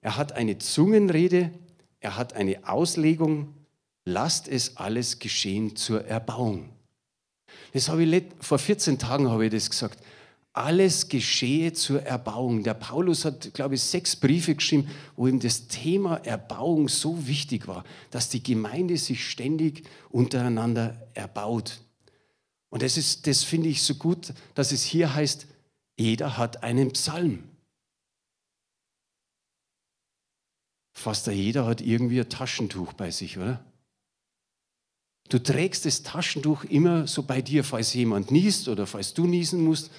er 0.00 0.16
hat 0.16 0.32
eine 0.32 0.58
Zungenrede, 0.58 1.52
er 2.00 2.16
hat 2.16 2.32
eine 2.32 2.68
Auslegung, 2.68 3.54
lasst 4.04 4.48
es 4.48 4.76
alles 4.76 5.18
geschehen 5.18 5.76
zur 5.76 6.04
Erbauung. 6.06 6.70
Das 7.72 7.88
habe 7.88 8.04
ich 8.04 8.24
vor 8.40 8.58
14 8.58 8.98
Tagen 8.98 9.28
habe 9.28 9.46
ich 9.46 9.52
das 9.52 9.70
gesagt 9.70 10.02
alles 10.58 11.08
geschehe 11.08 11.72
zur 11.72 12.02
Erbauung. 12.02 12.62
Der 12.62 12.74
Paulus 12.74 13.24
hat, 13.24 13.54
glaube 13.54 13.76
ich, 13.76 13.82
sechs 13.82 14.16
Briefe 14.16 14.54
geschrieben, 14.54 14.88
wo 15.16 15.26
ihm 15.26 15.40
das 15.40 15.68
Thema 15.68 16.16
Erbauung 16.16 16.88
so 16.88 17.26
wichtig 17.26 17.68
war, 17.68 17.84
dass 18.10 18.28
die 18.28 18.42
Gemeinde 18.42 18.96
sich 18.96 19.28
ständig 19.28 19.88
untereinander 20.10 21.08
erbaut. 21.14 21.80
Und 22.70 22.82
das, 22.82 22.96
ist, 22.96 23.26
das 23.26 23.44
finde 23.44 23.68
ich 23.68 23.82
so 23.82 23.94
gut, 23.94 24.34
dass 24.54 24.72
es 24.72 24.82
hier 24.82 25.14
heißt, 25.14 25.46
jeder 25.96 26.36
hat 26.36 26.62
einen 26.62 26.92
Psalm. 26.92 27.44
Fast 30.92 31.28
jeder 31.28 31.66
hat 31.66 31.80
irgendwie 31.80 32.20
ein 32.20 32.28
Taschentuch 32.28 32.92
bei 32.92 33.10
sich, 33.10 33.38
oder? 33.38 33.64
Du 35.28 35.38
trägst 35.38 35.84
das 35.84 36.02
Taschentuch 36.02 36.64
immer 36.64 37.06
so 37.06 37.22
bei 37.22 37.42
dir, 37.42 37.62
falls 37.62 37.94
jemand 37.94 38.30
niest 38.30 38.68
oder 38.68 38.86
falls 38.86 39.14
du 39.14 39.26
niesen 39.26 39.62
musst 39.62 39.90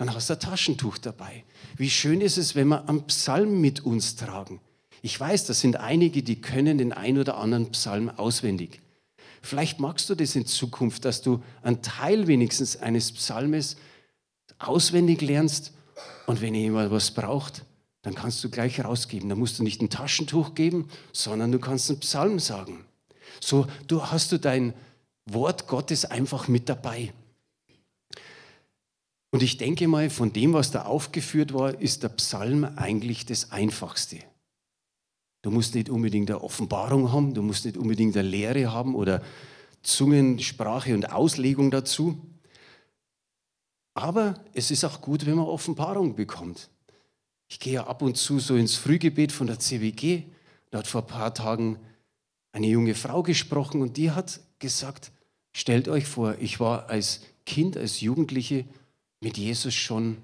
dann 0.00 0.14
hast 0.14 0.30
du 0.30 0.32
ein 0.32 0.40
Taschentuch 0.40 0.96
dabei. 0.96 1.44
Wie 1.76 1.90
schön 1.90 2.22
ist 2.22 2.38
es, 2.38 2.54
wenn 2.54 2.68
wir 2.68 2.88
einen 2.88 3.02
Psalm 3.02 3.60
mit 3.60 3.84
uns 3.84 4.16
tragen. 4.16 4.58
Ich 5.02 5.20
weiß, 5.20 5.44
das 5.44 5.60
sind 5.60 5.76
einige, 5.76 6.22
die 6.22 6.40
können 6.40 6.78
den 6.78 6.94
ein 6.94 7.18
oder 7.18 7.36
anderen 7.36 7.70
Psalm 7.72 8.08
auswendig. 8.08 8.80
Vielleicht 9.42 9.78
magst 9.78 10.08
du 10.08 10.14
das 10.14 10.34
in 10.36 10.46
Zukunft, 10.46 11.04
dass 11.04 11.20
du 11.20 11.42
einen 11.62 11.82
Teil 11.82 12.28
wenigstens 12.28 12.78
eines 12.78 13.12
Psalmes 13.12 13.76
auswendig 14.58 15.20
lernst 15.20 15.74
und 16.24 16.40
wenn 16.40 16.54
jemand 16.54 16.90
was 16.90 17.10
braucht, 17.10 17.66
dann 18.00 18.14
kannst 18.14 18.42
du 18.42 18.48
gleich 18.48 18.82
rausgeben. 18.82 19.28
Da 19.28 19.34
musst 19.34 19.58
du 19.58 19.62
nicht 19.62 19.82
ein 19.82 19.90
Taschentuch 19.90 20.54
geben, 20.54 20.88
sondern 21.12 21.52
du 21.52 21.58
kannst 21.58 21.90
einen 21.90 22.00
Psalm 22.00 22.38
sagen. 22.38 22.86
So 23.38 23.66
du 23.86 24.06
hast 24.06 24.32
du 24.32 24.38
dein 24.38 24.72
Wort 25.26 25.66
Gottes 25.66 26.06
einfach 26.06 26.48
mit 26.48 26.70
dabei. 26.70 27.12
Und 29.30 29.42
ich 29.42 29.56
denke 29.58 29.86
mal, 29.86 30.10
von 30.10 30.32
dem, 30.32 30.52
was 30.52 30.70
da 30.70 30.82
aufgeführt 30.82 31.54
war, 31.54 31.80
ist 31.80 32.02
der 32.02 32.08
Psalm 32.10 32.64
eigentlich 32.64 33.26
das 33.26 33.52
Einfachste. 33.52 34.18
Du 35.42 35.50
musst 35.50 35.74
nicht 35.74 35.88
unbedingt 35.88 36.30
eine 36.30 36.42
Offenbarung 36.42 37.12
haben, 37.12 37.32
du 37.32 37.42
musst 37.42 37.64
nicht 37.64 37.76
unbedingt 37.76 38.16
eine 38.16 38.28
Lehre 38.28 38.72
haben 38.72 38.94
oder 38.94 39.22
Zungensprache 39.82 40.94
und 40.94 41.12
Auslegung 41.12 41.70
dazu. 41.70 42.18
Aber 43.94 44.34
es 44.52 44.70
ist 44.70 44.84
auch 44.84 45.00
gut, 45.00 45.26
wenn 45.26 45.36
man 45.36 45.46
Offenbarung 45.46 46.14
bekommt. 46.14 46.68
Ich 47.48 47.58
gehe 47.58 47.74
ja 47.74 47.86
ab 47.86 48.02
und 48.02 48.16
zu 48.16 48.38
so 48.38 48.56
ins 48.56 48.76
Frühgebet 48.76 49.32
von 49.32 49.46
der 49.46 49.58
CWG. 49.58 50.24
Da 50.70 50.78
hat 50.78 50.86
vor 50.86 51.02
ein 51.02 51.06
paar 51.06 51.34
Tagen 51.34 51.78
eine 52.52 52.66
junge 52.66 52.94
Frau 52.94 53.22
gesprochen 53.22 53.80
und 53.80 53.96
die 53.96 54.10
hat 54.10 54.40
gesagt, 54.58 55.12
stellt 55.52 55.88
euch 55.88 56.06
vor, 56.06 56.36
ich 56.38 56.60
war 56.60 56.88
als 56.88 57.22
Kind, 57.46 57.76
als 57.76 58.00
Jugendliche 58.00 58.66
mit 59.20 59.38
Jesus 59.38 59.74
schon 59.74 60.16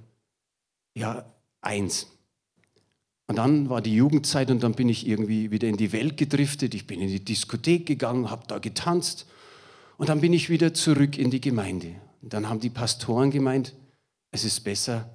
ja, 0.95 1.25
eins. 1.61 2.09
Und 3.27 3.37
dann 3.37 3.69
war 3.69 3.83
die 3.83 3.95
Jugendzeit 3.95 4.51
und 4.51 4.63
dann 4.63 4.75
bin 4.75 4.89
ich 4.89 5.07
irgendwie 5.07 5.51
wieder 5.51 5.69
in 5.69 5.77
die 5.77 5.93
Welt 5.93 6.17
gedriftet. 6.17 6.75
Ich 6.75 6.87
bin 6.87 7.01
in 7.01 7.09
die 7.09 7.25
Diskothek 7.25 7.87
gegangen, 7.87 8.31
habe 8.31 8.47
da 8.47 8.59
getanzt 8.59 9.27
und 9.99 10.09
dann 10.09 10.21
bin 10.21 10.33
ich 10.33 10.49
wieder 10.49 10.75
zurück 10.75 11.19
in 11.19 11.31
die 11.31 11.41
Gemeinde. 11.41 11.95
Und 12.23 12.33
dann 12.33 12.49
haben 12.49 12.61
die 12.61 12.71
Pastoren 12.71 13.31
gemeint, 13.31 13.75
es 14.31 14.45
ist 14.45 14.61
besser, 14.61 15.11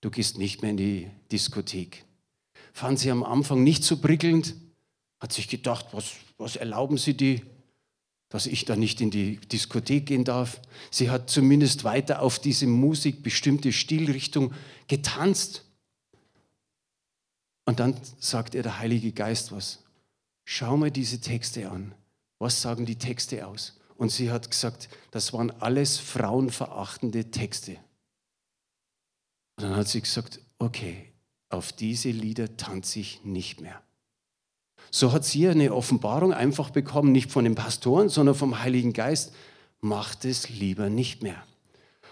du 0.00 0.10
gehst 0.10 0.38
nicht 0.38 0.62
mehr 0.62 0.70
in 0.70 0.76
die 0.76 1.10
Diskothek. 1.32 2.04
Fanden 2.72 2.96
sie 2.96 3.10
am 3.10 3.24
Anfang 3.24 3.64
nicht 3.64 3.82
so 3.82 3.96
prickelnd, 3.96 4.54
hat 5.20 5.32
sich 5.32 5.48
gedacht, 5.48 5.86
was, 5.92 6.12
was 6.36 6.56
erlauben 6.56 6.96
sie 6.96 7.16
die? 7.16 7.42
Dass 8.28 8.46
ich 8.46 8.64
da 8.64 8.76
nicht 8.76 9.00
in 9.00 9.10
die 9.10 9.36
Diskothek 9.36 10.06
gehen 10.06 10.24
darf. 10.24 10.60
Sie 10.90 11.10
hat 11.10 11.30
zumindest 11.30 11.84
weiter 11.84 12.20
auf 12.20 12.38
diese 12.38 12.66
Musik, 12.66 13.22
bestimmte 13.22 13.72
Stilrichtung 13.72 14.52
getanzt. 14.86 15.64
Und 17.64 17.80
dann 17.80 17.98
sagt 18.18 18.54
ihr 18.54 18.62
der 18.62 18.78
Heilige 18.78 19.12
Geist 19.12 19.52
was. 19.52 19.82
Schau 20.44 20.76
mal 20.76 20.90
diese 20.90 21.20
Texte 21.20 21.70
an. 21.70 21.94
Was 22.38 22.62
sagen 22.62 22.86
die 22.86 22.96
Texte 22.96 23.46
aus? 23.46 23.78
Und 23.96 24.10
sie 24.12 24.30
hat 24.30 24.50
gesagt, 24.50 24.88
das 25.10 25.32
waren 25.32 25.50
alles 25.50 25.98
frauenverachtende 25.98 27.30
Texte. 27.30 27.72
Und 29.56 29.64
dann 29.64 29.76
hat 29.76 29.88
sie 29.88 30.00
gesagt, 30.00 30.40
okay, 30.58 31.12
auf 31.48 31.72
diese 31.72 32.10
Lieder 32.10 32.56
tanze 32.56 33.00
ich 33.00 33.24
nicht 33.24 33.60
mehr. 33.60 33.82
So 34.90 35.12
hat 35.12 35.24
sie 35.24 35.48
eine 35.48 35.74
Offenbarung 35.74 36.32
einfach 36.32 36.70
bekommen, 36.70 37.12
nicht 37.12 37.30
von 37.30 37.44
den 37.44 37.54
Pastoren, 37.54 38.08
sondern 38.08 38.34
vom 38.34 38.60
Heiligen 38.60 38.92
Geist. 38.92 39.32
Macht 39.80 40.24
es 40.24 40.48
lieber 40.48 40.90
nicht 40.90 41.22
mehr. 41.22 41.42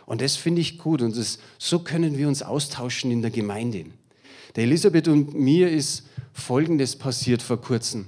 Und 0.04 0.20
das 0.20 0.36
finde 0.36 0.60
ich 0.60 0.78
gut 0.78 1.02
und 1.02 1.16
das, 1.16 1.38
so 1.58 1.80
können 1.80 2.16
wir 2.16 2.28
uns 2.28 2.42
austauschen 2.42 3.10
in 3.10 3.22
der 3.22 3.32
Gemeinde. 3.32 3.86
Der 4.54 4.64
Elisabeth 4.64 5.08
und 5.08 5.34
mir 5.34 5.70
ist 5.70 6.06
Folgendes 6.32 6.96
passiert 6.96 7.42
vor 7.42 7.60
kurzem. 7.60 8.06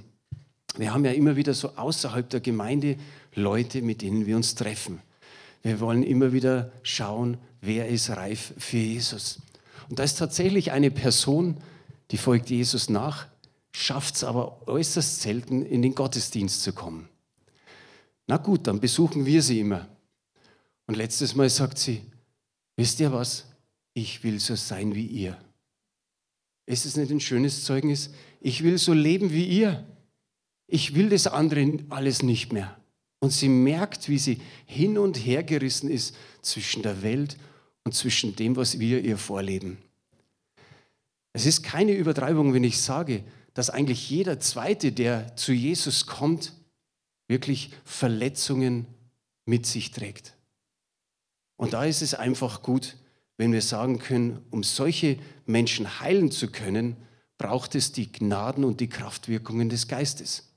Wir 0.77 0.93
haben 0.93 1.03
ja 1.03 1.11
immer 1.11 1.35
wieder 1.35 1.53
so 1.53 1.75
außerhalb 1.75 2.29
der 2.29 2.39
Gemeinde 2.39 2.95
Leute, 3.35 3.81
mit 3.81 4.01
denen 4.01 4.25
wir 4.25 4.37
uns 4.37 4.55
treffen. 4.55 5.01
Wir 5.61 5.79
wollen 5.81 6.03
immer 6.03 6.31
wieder 6.31 6.71
schauen, 6.83 7.37
wer 7.59 7.87
ist 7.89 8.09
reif 8.11 8.53
für 8.57 8.77
Jesus. 8.77 9.41
Und 9.89 9.99
da 9.99 10.03
ist 10.03 10.17
tatsächlich 10.17 10.71
eine 10.71 10.91
Person, 10.91 11.57
die 12.11 12.17
folgt 12.17 12.49
Jesus 12.49 12.89
nach, 12.89 13.27
schafft 13.71 14.15
es 14.15 14.23
aber 14.23 14.67
äußerst 14.67 15.21
selten, 15.21 15.65
in 15.65 15.81
den 15.81 15.95
Gottesdienst 15.95 16.63
zu 16.63 16.73
kommen. 16.73 17.09
Na 18.27 18.37
gut, 18.37 18.67
dann 18.67 18.79
besuchen 18.79 19.25
wir 19.25 19.41
sie 19.41 19.59
immer. 19.59 19.87
Und 20.87 20.95
letztes 20.95 21.35
Mal 21.35 21.49
sagt 21.49 21.77
sie, 21.77 22.01
wisst 22.75 22.99
ihr 22.99 23.11
was, 23.11 23.45
ich 23.93 24.23
will 24.23 24.39
so 24.39 24.55
sein 24.55 24.95
wie 24.95 25.05
ihr. 25.05 25.37
Ist 26.65 26.85
es 26.85 26.95
nicht 26.95 27.11
ein 27.11 27.19
schönes 27.19 27.63
Zeugnis? 27.63 28.11
Ich 28.41 28.63
will 28.63 28.77
so 28.77 28.93
leben 28.93 29.31
wie 29.31 29.45
ihr. 29.45 29.85
Ich 30.67 30.93
will 30.93 31.09
das 31.09 31.25
andere 31.25 31.79
alles 31.89 32.21
nicht 32.21 32.53
mehr. 32.53 32.77
Und 33.19 33.31
sie 33.31 33.49
merkt, 33.49 34.07
wie 34.07 34.19
sie 34.19 34.39
hin 34.65 34.97
und 34.97 35.17
her 35.17 35.43
gerissen 35.43 35.89
ist 35.89 36.15
zwischen 36.41 36.83
der 36.83 37.01
Welt 37.01 37.37
und 37.83 37.93
zwischen 37.93 38.35
dem, 38.35 38.55
was 38.55 38.79
wir 38.79 39.03
ihr 39.03 39.17
vorleben. 39.17 39.79
Es 41.33 41.45
ist 41.45 41.63
keine 41.63 41.93
Übertreibung, 41.93 42.53
wenn 42.53 42.63
ich 42.63 42.79
sage, 42.79 43.23
dass 43.59 43.69
eigentlich 43.69 44.09
jeder 44.09 44.39
Zweite, 44.39 44.93
der 44.93 45.35
zu 45.35 45.51
Jesus 45.51 46.05
kommt, 46.05 46.53
wirklich 47.27 47.71
Verletzungen 47.83 48.87
mit 49.45 49.65
sich 49.65 49.91
trägt. 49.91 50.33
Und 51.57 51.73
da 51.73 51.83
ist 51.83 52.01
es 52.01 52.13
einfach 52.13 52.61
gut, 52.61 52.95
wenn 53.35 53.51
wir 53.51 53.61
sagen 53.61 53.99
können, 53.99 54.39
um 54.49 54.63
solche 54.63 55.19
Menschen 55.45 55.99
heilen 55.99 56.31
zu 56.31 56.49
können, 56.49 56.95
braucht 57.37 57.75
es 57.75 57.91
die 57.91 58.09
Gnaden 58.09 58.63
und 58.63 58.79
die 58.79 58.87
Kraftwirkungen 58.87 59.67
des 59.67 59.89
Geistes. 59.89 60.53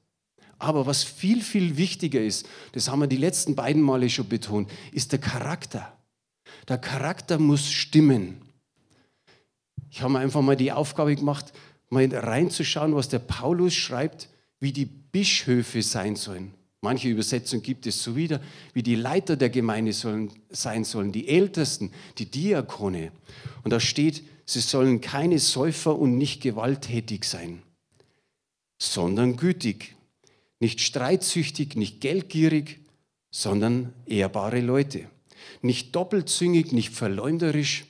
Aber 0.60 0.86
was 0.86 1.02
viel, 1.02 1.42
viel 1.42 1.76
wichtiger 1.76 2.22
ist, 2.22 2.48
das 2.70 2.88
haben 2.88 3.00
wir 3.00 3.08
die 3.08 3.16
letzten 3.16 3.56
beiden 3.56 3.82
Male 3.82 4.10
schon 4.10 4.28
betont, 4.28 4.70
ist 4.92 5.10
der 5.10 5.18
Charakter. 5.18 5.98
Der 6.68 6.78
Charakter 6.78 7.40
muss 7.40 7.68
stimmen. 7.68 8.42
Ich 9.90 10.02
habe 10.02 10.12
mir 10.12 10.20
einfach 10.20 10.40
mal 10.40 10.56
die 10.56 10.70
Aufgabe 10.70 11.16
gemacht, 11.16 11.52
mal 11.92 12.08
reinzuschauen, 12.12 12.94
was 12.94 13.08
der 13.10 13.18
Paulus 13.18 13.74
schreibt, 13.74 14.30
wie 14.60 14.72
die 14.72 14.86
Bischöfe 14.86 15.82
sein 15.82 16.16
sollen. 16.16 16.54
Manche 16.80 17.08
Übersetzungen 17.08 17.62
gibt 17.62 17.86
es 17.86 18.02
so 18.02 18.16
wieder, 18.16 18.40
wie 18.72 18.82
die 18.82 18.94
Leiter 18.94 19.36
der 19.36 19.50
Gemeinde 19.50 19.92
sollen, 19.92 20.32
sein 20.50 20.84
sollen, 20.84 21.12
die 21.12 21.28
Ältesten, 21.28 21.92
die 22.18 22.26
Diakone. 22.26 23.12
Und 23.62 23.72
da 23.72 23.78
steht, 23.78 24.24
sie 24.46 24.60
sollen 24.60 25.00
keine 25.00 25.38
Säufer 25.38 25.96
und 25.96 26.16
nicht 26.16 26.42
gewalttätig 26.42 27.24
sein, 27.24 27.62
sondern 28.78 29.36
gütig, 29.36 29.94
nicht 30.60 30.80
streitsüchtig, 30.80 31.76
nicht 31.76 32.00
geldgierig, 32.00 32.80
sondern 33.30 33.92
ehrbare 34.06 34.60
Leute. 34.60 35.08
Nicht 35.60 35.94
doppelzüngig, 35.94 36.72
nicht 36.72 36.92
verleumderisch, 36.92 37.84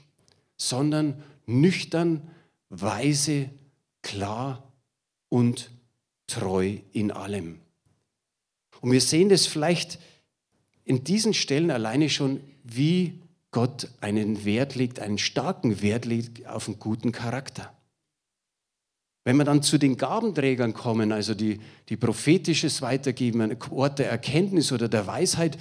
sondern 0.56 1.22
nüchtern, 1.46 2.28
weise, 2.68 3.48
klar 4.02 4.72
und 5.28 5.70
treu 6.26 6.78
in 6.92 7.10
allem. 7.10 7.58
Und 8.80 8.92
wir 8.92 9.00
sehen 9.00 9.28
das 9.28 9.46
vielleicht 9.46 9.98
in 10.84 11.04
diesen 11.04 11.34
Stellen 11.34 11.70
alleine 11.70 12.10
schon, 12.10 12.40
wie 12.64 13.20
Gott 13.50 13.88
einen 14.00 14.44
Wert 14.44 14.74
legt, 14.74 14.98
einen 14.98 15.18
starken 15.18 15.82
Wert 15.82 16.04
legt 16.04 16.46
auf 16.46 16.68
einen 16.68 16.78
guten 16.78 17.12
Charakter. 17.12 17.72
Wenn 19.24 19.36
wir 19.36 19.44
dann 19.44 19.62
zu 19.62 19.78
den 19.78 19.96
Gabenträgern 19.96 20.74
kommen, 20.74 21.12
also 21.12 21.34
die, 21.34 21.60
die 21.88 21.96
prophetisches 21.96 22.82
Weitergeben, 22.82 23.40
ein 23.40 23.56
Ort 23.70 24.00
der 24.00 24.10
Erkenntnis 24.10 24.72
oder 24.72 24.88
der 24.88 25.06
Weisheit, 25.06 25.58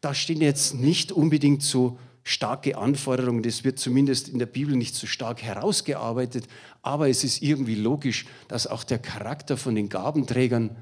da 0.00 0.14
stehen 0.14 0.40
jetzt 0.40 0.74
nicht 0.74 1.12
unbedingt 1.12 1.62
so 1.62 1.98
starke 2.28 2.76
Anforderungen. 2.76 3.42
Das 3.42 3.64
wird 3.64 3.78
zumindest 3.78 4.28
in 4.28 4.38
der 4.38 4.46
Bibel 4.46 4.76
nicht 4.76 4.94
so 4.94 5.06
stark 5.06 5.42
herausgearbeitet. 5.42 6.46
Aber 6.82 7.08
es 7.08 7.24
ist 7.24 7.42
irgendwie 7.42 7.74
logisch, 7.74 8.26
dass 8.48 8.66
auch 8.66 8.84
der 8.84 8.98
Charakter 8.98 9.56
von 9.56 9.74
den 9.74 9.88
Gabenträgern 9.88 10.76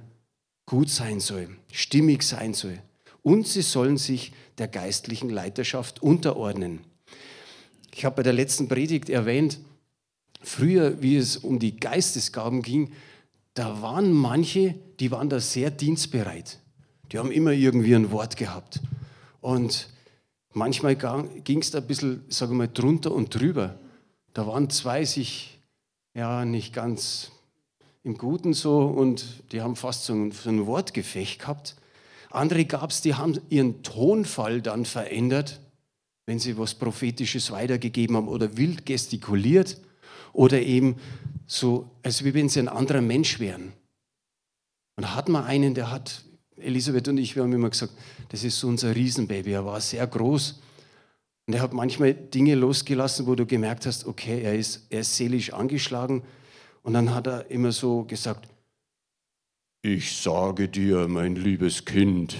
gut 0.66 0.90
sein 0.90 1.20
soll, 1.20 1.48
stimmig 1.70 2.24
sein 2.24 2.52
soll. 2.52 2.80
Und 3.22 3.46
sie 3.46 3.62
sollen 3.62 3.96
sich 3.96 4.32
der 4.58 4.66
geistlichen 4.66 5.30
Leiterschaft 5.30 6.02
unterordnen. 6.02 6.80
Ich 7.94 8.04
habe 8.04 8.16
bei 8.16 8.22
der 8.24 8.32
letzten 8.32 8.66
Predigt 8.66 9.08
erwähnt, 9.08 9.60
früher, 10.42 11.00
wie 11.00 11.16
es 11.16 11.36
um 11.36 11.60
die 11.60 11.76
Geistesgaben 11.76 12.62
ging, 12.62 12.90
da 13.54 13.80
waren 13.82 14.12
manche, 14.12 14.74
die 14.98 15.12
waren 15.12 15.28
da 15.28 15.38
sehr 15.38 15.70
dienstbereit. 15.70 16.58
Die 17.12 17.18
haben 17.18 17.30
immer 17.30 17.52
irgendwie 17.52 17.94
ein 17.94 18.10
Wort 18.10 18.36
gehabt. 18.36 18.80
Und 19.40 19.88
Manchmal 20.56 20.96
ging 21.44 21.60
es 21.60 21.70
da 21.70 21.80
ein 21.80 21.86
bisschen, 21.86 22.24
sage 22.30 22.52
ich 22.52 22.56
mal, 22.56 22.66
drunter 22.66 23.12
und 23.12 23.34
drüber. 23.34 23.78
Da 24.32 24.46
waren 24.46 24.70
zwei 24.70 25.04
sich 25.04 25.60
ja 26.14 26.46
nicht 26.46 26.72
ganz 26.72 27.30
im 28.04 28.16
Guten 28.16 28.54
so 28.54 28.86
und 28.86 29.42
die 29.52 29.60
haben 29.60 29.76
fast 29.76 30.06
so 30.06 30.14
ein, 30.14 30.32
so 30.32 30.48
ein 30.48 30.64
Wortgefecht 30.64 31.40
gehabt. 31.40 31.76
Andere 32.30 32.64
gab 32.64 32.88
es, 32.88 33.02
die 33.02 33.12
haben 33.12 33.38
ihren 33.50 33.82
Tonfall 33.82 34.62
dann 34.62 34.86
verändert, 34.86 35.60
wenn 36.24 36.38
sie 36.38 36.56
was 36.56 36.74
Prophetisches 36.74 37.50
weitergegeben 37.50 38.16
haben 38.16 38.28
oder 38.28 38.56
wild 38.56 38.86
gestikuliert 38.86 39.78
oder 40.32 40.62
eben 40.62 40.96
so, 41.46 41.90
als 42.02 42.24
wie 42.24 42.32
wenn 42.32 42.48
sie 42.48 42.60
ein 42.60 42.68
anderer 42.68 43.02
Mensch 43.02 43.40
wären. 43.40 43.74
Und 44.96 45.02
da 45.02 45.14
hat 45.14 45.28
man 45.28 45.44
einen, 45.44 45.74
der 45.74 45.90
hat 45.90 46.24
Elisabeth 46.58 47.08
und 47.08 47.18
ich, 47.18 47.36
wir 47.36 47.42
haben 47.42 47.52
immer 47.52 47.70
gesagt, 47.70 47.92
das 48.30 48.44
ist 48.44 48.62
unser 48.64 48.94
Riesenbaby. 48.94 49.52
Er 49.52 49.64
war 49.64 49.80
sehr 49.80 50.06
groß 50.06 50.60
und 51.46 51.54
er 51.54 51.62
hat 51.62 51.72
manchmal 51.72 52.14
Dinge 52.14 52.54
losgelassen, 52.54 53.26
wo 53.26 53.34
du 53.34 53.46
gemerkt 53.46 53.86
hast, 53.86 54.06
okay, 54.06 54.42
er 54.42 54.54
ist, 54.54 54.86
er 54.90 55.00
ist 55.00 55.16
seelisch 55.16 55.52
angeschlagen. 55.52 56.22
Und 56.82 56.94
dann 56.94 57.14
hat 57.14 57.26
er 57.26 57.50
immer 57.50 57.72
so 57.72 58.04
gesagt, 58.04 58.48
ich 59.82 60.16
sage 60.16 60.68
dir, 60.68 61.06
mein 61.06 61.36
liebes 61.36 61.84
Kind. 61.84 62.36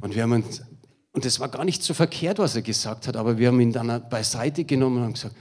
Und 0.00 0.14
wir 0.14 0.22
haben 0.22 0.44
und 1.12 1.24
das 1.24 1.40
war 1.40 1.48
gar 1.48 1.64
nicht 1.64 1.82
so 1.82 1.92
verkehrt, 1.92 2.38
was 2.38 2.54
er 2.54 2.62
gesagt 2.62 3.08
hat, 3.08 3.16
aber 3.16 3.38
wir 3.38 3.48
haben 3.48 3.60
ihn 3.60 3.72
dann 3.72 4.08
beiseite 4.08 4.64
genommen 4.64 4.98
und 4.98 5.02
haben 5.04 5.12
gesagt, 5.14 5.36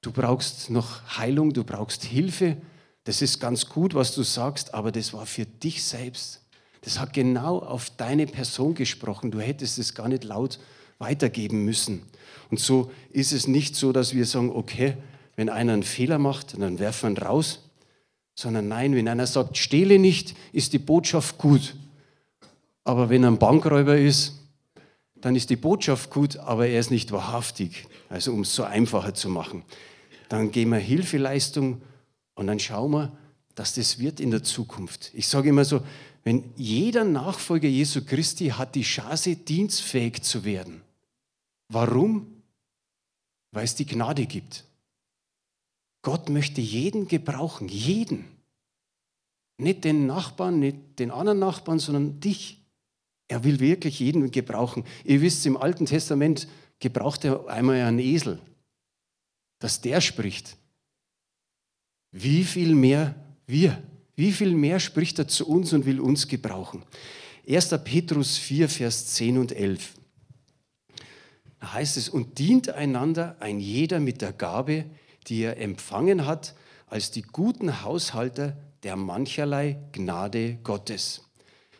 du 0.00 0.12
brauchst 0.12 0.70
noch 0.70 1.18
Heilung, 1.18 1.52
du 1.52 1.62
brauchst 1.64 2.04
Hilfe. 2.04 2.56
Das 3.04 3.20
ist 3.20 3.38
ganz 3.38 3.68
gut, 3.68 3.94
was 3.94 4.14
du 4.14 4.22
sagst, 4.22 4.74
aber 4.74 4.90
das 4.90 5.12
war 5.12 5.26
für 5.26 5.44
dich 5.44 5.84
selbst. 5.84 6.40
Das 6.80 6.98
hat 6.98 7.12
genau 7.12 7.60
auf 7.60 7.90
deine 7.90 8.26
Person 8.26 8.74
gesprochen. 8.74 9.30
Du 9.30 9.40
hättest 9.40 9.78
es 9.78 9.94
gar 9.94 10.08
nicht 10.08 10.24
laut 10.24 10.58
weitergeben 10.98 11.64
müssen. 11.64 12.02
Und 12.50 12.60
so 12.60 12.90
ist 13.10 13.32
es 13.32 13.46
nicht 13.46 13.76
so, 13.76 13.92
dass 13.92 14.14
wir 14.14 14.26
sagen, 14.26 14.50
okay, 14.50 14.96
wenn 15.36 15.48
einer 15.48 15.72
einen 15.72 15.82
Fehler 15.82 16.18
macht, 16.18 16.60
dann 16.60 16.78
werfen 16.78 17.16
wir 17.16 17.22
ihn 17.22 17.26
raus, 17.26 17.60
sondern 18.34 18.68
nein, 18.68 18.94
wenn 18.94 19.08
einer 19.08 19.26
sagt, 19.26 19.56
stehle 19.56 19.98
nicht, 19.98 20.34
ist 20.52 20.72
die 20.72 20.78
Botschaft 20.78 21.38
gut. 21.38 21.74
Aber 22.84 23.08
wenn 23.08 23.24
er 23.24 23.30
ein 23.30 23.38
Bankräuber 23.38 23.96
ist, 23.96 24.34
dann 25.16 25.36
ist 25.36 25.50
die 25.50 25.56
Botschaft 25.56 26.10
gut, 26.10 26.36
aber 26.36 26.66
er 26.66 26.80
ist 26.80 26.90
nicht 26.90 27.12
wahrhaftig. 27.12 27.86
Also 28.08 28.32
um 28.32 28.42
es 28.42 28.54
so 28.54 28.64
einfacher 28.64 29.14
zu 29.14 29.28
machen. 29.28 29.62
Dann 30.28 30.50
geben 30.50 30.72
wir 30.72 30.78
Hilfeleistung 30.78 31.80
und 32.34 32.46
dann 32.46 32.58
schauen 32.58 32.92
wir, 32.92 33.16
dass 33.54 33.74
das 33.74 33.98
wird 33.98 34.20
in 34.20 34.30
der 34.30 34.42
Zukunft. 34.42 35.10
Ich 35.14 35.28
sage 35.28 35.48
immer 35.48 35.64
so, 35.64 35.82
wenn 36.24 36.52
jeder 36.56 37.04
Nachfolger 37.04 37.68
Jesu 37.68 38.04
Christi 38.04 38.48
hat 38.48 38.74
die 38.74 38.82
Chance, 38.82 39.36
dienstfähig 39.36 40.22
zu 40.22 40.44
werden. 40.44 40.82
Warum? 41.68 42.42
Weil 43.52 43.64
es 43.64 43.74
die 43.74 43.86
Gnade 43.86 44.26
gibt. 44.26 44.64
Gott 46.02 46.28
möchte 46.28 46.60
jeden 46.60 47.08
gebrauchen, 47.08 47.68
jeden. 47.68 48.26
Nicht 49.58 49.84
den 49.84 50.06
Nachbarn, 50.06 50.58
nicht 50.58 50.98
den 50.98 51.10
anderen 51.10 51.38
Nachbarn, 51.38 51.78
sondern 51.78 52.20
dich. 52.20 52.60
Er 53.28 53.44
will 53.44 53.60
wirklich 53.60 54.00
jeden 54.00 54.30
gebrauchen. 54.30 54.84
Ihr 55.04 55.20
wisst, 55.20 55.46
im 55.46 55.56
Alten 55.56 55.86
Testament 55.86 56.48
gebraucht 56.78 57.24
er 57.24 57.46
einmal 57.48 57.80
einen 57.80 58.00
Esel, 58.00 58.40
dass 59.60 59.80
der 59.80 60.00
spricht. 60.00 60.56
Wie 62.16 62.44
viel 62.44 62.76
mehr 62.76 63.16
wir? 63.44 63.82
Wie 64.14 64.30
viel 64.30 64.54
mehr 64.54 64.78
spricht 64.78 65.18
er 65.18 65.26
zu 65.26 65.48
uns 65.48 65.72
und 65.72 65.84
will 65.84 65.98
uns 65.98 66.28
gebrauchen? 66.28 66.84
1. 67.48 67.70
Petrus 67.82 68.38
4, 68.38 68.68
Vers 68.68 69.06
10 69.14 69.36
und 69.36 69.50
11. 69.50 69.94
Da 71.58 71.72
heißt 71.72 71.96
es, 71.96 72.08
und 72.08 72.38
dient 72.38 72.68
einander 72.68 73.34
ein 73.40 73.58
jeder 73.58 73.98
mit 73.98 74.22
der 74.22 74.32
Gabe, 74.32 74.84
die 75.26 75.42
er 75.42 75.60
empfangen 75.60 76.24
hat, 76.24 76.54
als 76.86 77.10
die 77.10 77.22
guten 77.22 77.82
Haushalter 77.82 78.56
der 78.84 78.94
mancherlei 78.94 79.80
Gnade 79.90 80.58
Gottes. 80.62 81.22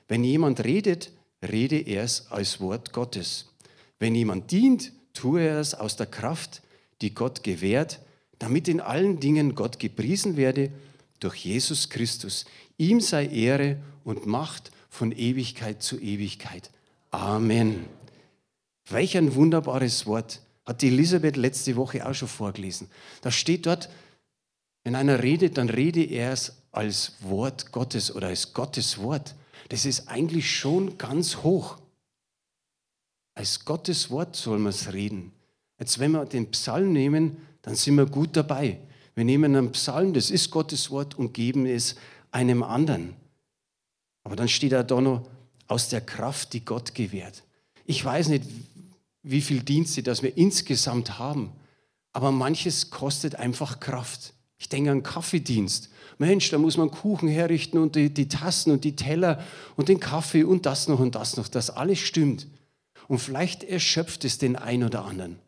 Wenn 0.08 0.24
jemand 0.24 0.64
redet, 0.64 1.12
rede 1.48 1.78
er 1.78 2.02
es 2.02 2.26
als 2.32 2.58
Wort 2.58 2.92
Gottes. 2.92 3.52
Wenn 4.00 4.16
jemand 4.16 4.50
dient, 4.50 4.92
tue 5.12 5.42
er 5.42 5.60
es 5.60 5.74
aus 5.74 5.94
der 5.94 6.06
Kraft, 6.06 6.60
die 7.02 7.14
Gott 7.14 7.44
gewährt, 7.44 8.00
damit 8.44 8.68
in 8.68 8.82
allen 8.82 9.20
Dingen 9.20 9.54
Gott 9.54 9.78
gepriesen 9.78 10.36
werde 10.36 10.70
durch 11.18 11.36
Jesus 11.46 11.88
Christus. 11.88 12.44
Ihm 12.76 13.00
sei 13.00 13.24
Ehre 13.24 13.78
und 14.04 14.26
Macht 14.26 14.70
von 14.90 15.12
Ewigkeit 15.12 15.82
zu 15.82 15.98
Ewigkeit. 15.98 16.70
Amen. 17.10 17.86
Welch 18.90 19.16
ein 19.16 19.34
wunderbares 19.34 20.04
Wort. 20.04 20.42
Hat 20.66 20.82
die 20.82 20.88
Elisabeth 20.88 21.38
letzte 21.38 21.76
Woche 21.76 22.06
auch 22.06 22.12
schon 22.12 22.28
vorgelesen. 22.28 22.90
Da 23.22 23.30
steht 23.30 23.64
dort, 23.64 23.88
wenn 24.82 24.94
einer 24.94 25.22
redet, 25.22 25.56
dann 25.56 25.70
rede 25.70 26.04
er 26.04 26.32
es 26.32 26.52
als 26.70 27.14
Wort 27.20 27.72
Gottes 27.72 28.14
oder 28.14 28.26
als 28.26 28.52
Gottes 28.52 28.98
Wort. 28.98 29.34
Das 29.70 29.86
ist 29.86 30.08
eigentlich 30.08 30.54
schon 30.54 30.98
ganz 30.98 31.38
hoch. 31.38 31.78
Als 33.34 33.64
Gottes 33.64 34.10
Wort 34.10 34.36
soll 34.36 34.58
man 34.58 34.68
es 34.68 34.92
reden. 34.92 35.32
Jetzt, 35.78 35.98
wenn 35.98 36.10
wir 36.10 36.26
den 36.26 36.50
Psalm 36.50 36.92
nehmen, 36.92 37.38
dann 37.64 37.74
sind 37.74 37.96
wir 37.96 38.06
gut 38.06 38.36
dabei. 38.36 38.78
Wir 39.14 39.24
nehmen 39.24 39.56
einen 39.56 39.72
Psalm, 39.72 40.12
das 40.12 40.30
ist 40.30 40.50
Gottes 40.50 40.90
Wort, 40.90 41.14
und 41.14 41.32
geben 41.32 41.66
es 41.66 41.96
einem 42.30 42.62
anderen. 42.62 43.14
Aber 44.22 44.36
dann 44.36 44.48
steht 44.48 44.72
da 44.72 44.84
noch 45.00 45.26
aus 45.66 45.88
der 45.88 46.02
Kraft, 46.02 46.52
die 46.52 46.64
Gott 46.64 46.94
gewährt. 46.94 47.42
Ich 47.86 48.04
weiß 48.04 48.28
nicht, 48.28 48.44
wie 49.22 49.40
viele 49.40 49.62
Dienste 49.62 50.02
das 50.02 50.22
wir 50.22 50.36
insgesamt 50.36 51.18
haben, 51.18 51.52
aber 52.12 52.32
manches 52.32 52.90
kostet 52.90 53.36
einfach 53.36 53.80
Kraft. 53.80 54.34
Ich 54.58 54.68
denke 54.68 54.90
an 54.90 55.02
Kaffeedienst. 55.02 55.88
Mensch, 56.18 56.50
da 56.50 56.58
muss 56.58 56.76
man 56.76 56.90
Kuchen 56.90 57.28
herrichten 57.28 57.78
und 57.78 57.96
die, 57.96 58.12
die 58.12 58.28
Tassen 58.28 58.72
und 58.72 58.84
die 58.84 58.94
Teller 58.94 59.42
und 59.76 59.88
den 59.88 60.00
Kaffee 60.00 60.44
und 60.44 60.66
das 60.66 60.86
noch 60.86 61.00
und 61.00 61.14
das 61.14 61.36
noch. 61.38 61.48
Das 61.48 61.70
alles 61.70 61.98
stimmt. 61.98 62.46
Und 63.08 63.18
vielleicht 63.18 63.64
erschöpft 63.64 64.24
es 64.24 64.38
den 64.38 64.56
einen 64.56 64.84
oder 64.84 65.04
anderen. 65.04 65.38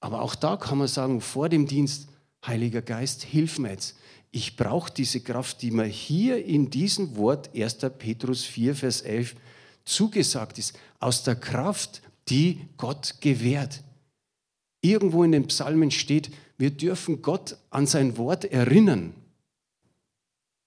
Aber 0.00 0.22
auch 0.22 0.34
da 0.34 0.56
kann 0.56 0.78
man 0.78 0.88
sagen, 0.88 1.20
vor 1.20 1.48
dem 1.48 1.66
Dienst, 1.66 2.08
Heiliger 2.44 2.82
Geist, 2.82 3.22
hilf 3.22 3.58
mir 3.58 3.70
jetzt. 3.70 3.96
Ich 4.30 4.56
brauche 4.56 4.92
diese 4.92 5.20
Kraft, 5.20 5.60
die 5.62 5.70
mir 5.70 5.84
hier 5.84 6.44
in 6.44 6.70
diesem 6.70 7.16
Wort 7.16 7.50
1. 7.54 7.78
Petrus 7.98 8.44
4, 8.44 8.74
Vers 8.74 9.02
11 9.02 9.34
zugesagt 9.84 10.58
ist. 10.58 10.78
Aus 11.00 11.22
der 11.22 11.36
Kraft, 11.36 12.00
die 12.28 12.60
Gott 12.76 13.16
gewährt. 13.20 13.82
Irgendwo 14.80 15.24
in 15.24 15.32
den 15.32 15.48
Psalmen 15.48 15.90
steht, 15.90 16.30
wir 16.56 16.70
dürfen 16.70 17.22
Gott 17.22 17.56
an 17.70 17.86
sein 17.86 18.16
Wort 18.16 18.44
erinnern. 18.44 19.14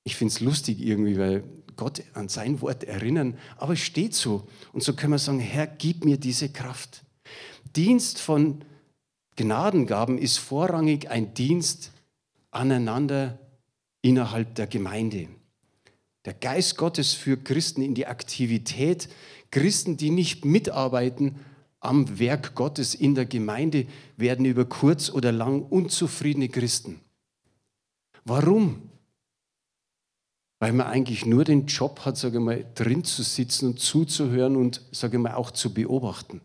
Ich 0.04 0.15
finde 0.15 0.34
es 0.34 0.39
lustig 0.41 0.82
irgendwie, 0.82 1.17
weil 1.17 1.43
Gott 1.76 2.04
an 2.13 2.30
sein 2.30 2.62
Wort 2.62 2.84
erinnern, 2.84 3.38
aber 3.58 3.74
es 3.74 3.80
steht 3.80 4.13
so. 4.13 4.48
Und 4.74 4.84
so 4.84 4.93
können 4.93 5.13
wir 5.13 5.19
sagen, 5.19 5.39
Herr, 5.39 5.65
gib 5.65 6.06
mir 6.06 6.17
diese 6.17 6.50
Kraft. 6.50 7.04
Dienst 7.76 8.19
von 8.19 8.63
Gnadengaben 9.36 10.17
ist 10.17 10.38
vorrangig 10.38 11.10
ein 11.10 11.34
Dienst 11.34 11.91
aneinander 12.52 13.39
innerhalb 14.02 14.56
der 14.56 14.67
Gemeinde. 14.67 15.28
Der 16.26 16.34
Geist 16.34 16.78
Gottes 16.78 17.13
führt 17.13 17.46
Christen 17.46 17.82
in 17.82 17.96
die 17.96 18.08
Aktivität. 18.08 19.10
Christen, 19.52 19.98
die 19.98 20.10
nicht 20.10 20.46
mitarbeiten 20.46 21.36
am 21.80 22.17
Werk 22.19 22.56
Gottes 22.56 22.96
in 22.96 23.13
der 23.15 23.26
Gemeinde, 23.26 23.88
werden 24.15 24.46
über 24.46 24.65
kurz 24.65 25.10
oder 25.10 25.32
lang 25.32 25.63
unzufriedene 25.63 26.48
Christen. 26.48 27.02
Warum? 28.24 28.89
Weil 30.60 30.72
man 30.72 30.88
eigentlich 30.88 31.26
nur 31.26 31.43
den 31.43 31.65
Job 31.65 32.02
hat, 32.06 32.17
sage 32.17 32.38
ich 32.38 32.43
mal, 32.43 32.65
drin 32.74 33.04
zu 33.04 33.22
sitzen 33.22 33.67
und 33.67 33.80
zuzuhören 33.82 34.56
und, 34.56 34.82
sage 34.93 35.17
ich 35.17 35.24
mal, 35.24 35.34
auch 35.34 35.52
zu 35.52 35.74
beobachten. 35.74 36.39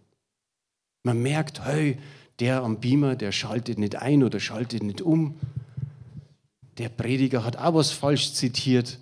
Man 1.05 1.23
merkt, 1.23 1.65
hey, 1.65 1.99
der 2.41 2.63
am 2.63 2.81
Beamer, 2.81 3.17
der 3.17 3.33
schaltet 3.33 3.79
nicht 3.79 3.97
ein 3.97 4.23
oder 4.23 4.41
schaltet 4.41 4.83
nicht 4.83 5.01
um. 5.01 5.39
Der 6.79 6.89
Prediger 6.89 7.45
hat 7.45 7.57
auch 7.57 7.75
was 7.75 7.91
falsch 7.91 8.33
zitiert. 8.33 8.99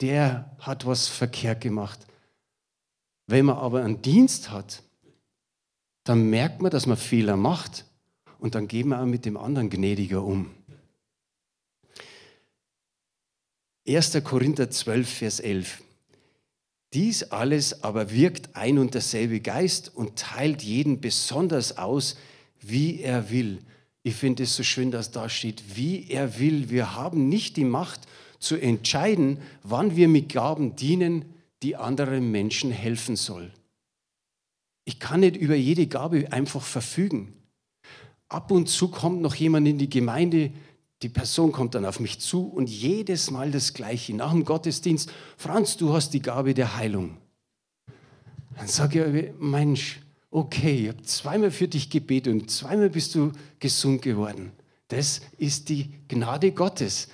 Der 0.00 0.50
hat 0.58 0.84
was 0.84 1.06
verkehrt 1.06 1.60
gemacht. 1.60 2.00
Wenn 3.26 3.46
man 3.46 3.56
aber 3.56 3.84
einen 3.84 4.02
Dienst 4.02 4.50
hat, 4.50 4.82
dann 6.02 6.28
merkt 6.28 6.60
man, 6.60 6.70
dass 6.70 6.86
man 6.86 6.96
Fehler 6.96 7.36
macht 7.36 7.84
und 8.38 8.54
dann 8.54 8.68
geht 8.68 8.86
man 8.86 9.00
auch 9.00 9.06
mit 9.06 9.24
dem 9.24 9.36
anderen 9.36 9.70
gnädiger 9.70 10.22
um. 10.22 10.50
1. 13.86 14.22
Korinther 14.24 14.70
12, 14.70 15.08
Vers 15.08 15.40
11. 15.40 15.82
Dies 16.92 17.22
alles 17.24 17.82
aber 17.82 18.10
wirkt 18.10 18.56
ein 18.56 18.78
und 18.78 18.94
derselbe 18.94 19.40
Geist 19.40 19.94
und 19.94 20.16
teilt 20.16 20.62
jeden 20.62 21.00
besonders 21.00 21.76
aus, 21.76 22.16
wie 22.68 23.00
er 23.00 23.30
will. 23.30 23.58
Ich 24.02 24.14
finde 24.14 24.42
es 24.42 24.54
so 24.56 24.62
schön, 24.62 24.90
dass 24.90 25.10
da 25.10 25.28
steht, 25.28 25.76
wie 25.76 26.10
er 26.10 26.38
will. 26.38 26.70
Wir 26.70 26.94
haben 26.94 27.28
nicht 27.28 27.56
die 27.56 27.64
Macht 27.64 28.02
zu 28.38 28.56
entscheiden, 28.56 29.38
wann 29.62 29.96
wir 29.96 30.08
mit 30.08 30.28
Gaben 30.28 30.76
dienen, 30.76 31.24
die 31.62 31.76
anderen 31.76 32.30
Menschen 32.30 32.70
helfen 32.70 33.16
soll. 33.16 33.50
Ich 34.84 35.00
kann 35.00 35.20
nicht 35.20 35.36
über 35.36 35.54
jede 35.54 35.86
Gabe 35.86 36.30
einfach 36.32 36.62
verfügen. 36.62 37.32
Ab 38.28 38.50
und 38.50 38.68
zu 38.68 38.88
kommt 38.88 39.22
noch 39.22 39.34
jemand 39.34 39.66
in 39.66 39.78
die 39.78 39.88
Gemeinde, 39.88 40.52
die 41.02 41.08
Person 41.08 41.52
kommt 41.52 41.74
dann 41.74 41.84
auf 41.86 42.00
mich 42.00 42.20
zu 42.20 42.46
und 42.46 42.68
jedes 42.68 43.30
Mal 43.30 43.50
das 43.50 43.74
Gleiche. 43.74 44.14
Nach 44.14 44.32
dem 44.32 44.44
Gottesdienst, 44.44 45.10
Franz, 45.36 45.76
du 45.76 45.92
hast 45.92 46.10
die 46.10 46.22
Gabe 46.22 46.54
der 46.54 46.76
Heilung. 46.76 47.16
Dann 48.56 48.68
sage 48.68 49.04
ich, 49.04 49.40
Mensch, 49.40 50.00
okay, 50.34 50.82
ich 50.82 50.88
habe 50.88 51.02
zweimal 51.04 51.50
für 51.52 51.68
dich 51.68 51.88
gebetet 51.88 52.32
und 52.32 52.50
zweimal 52.50 52.90
bist 52.90 53.14
du 53.14 53.30
gesund 53.60 54.02
geworden. 54.02 54.50
Das 54.88 55.20
ist 55.38 55.68
die 55.68 55.94
Gnade 56.08 56.50
Gottes. 56.50 57.08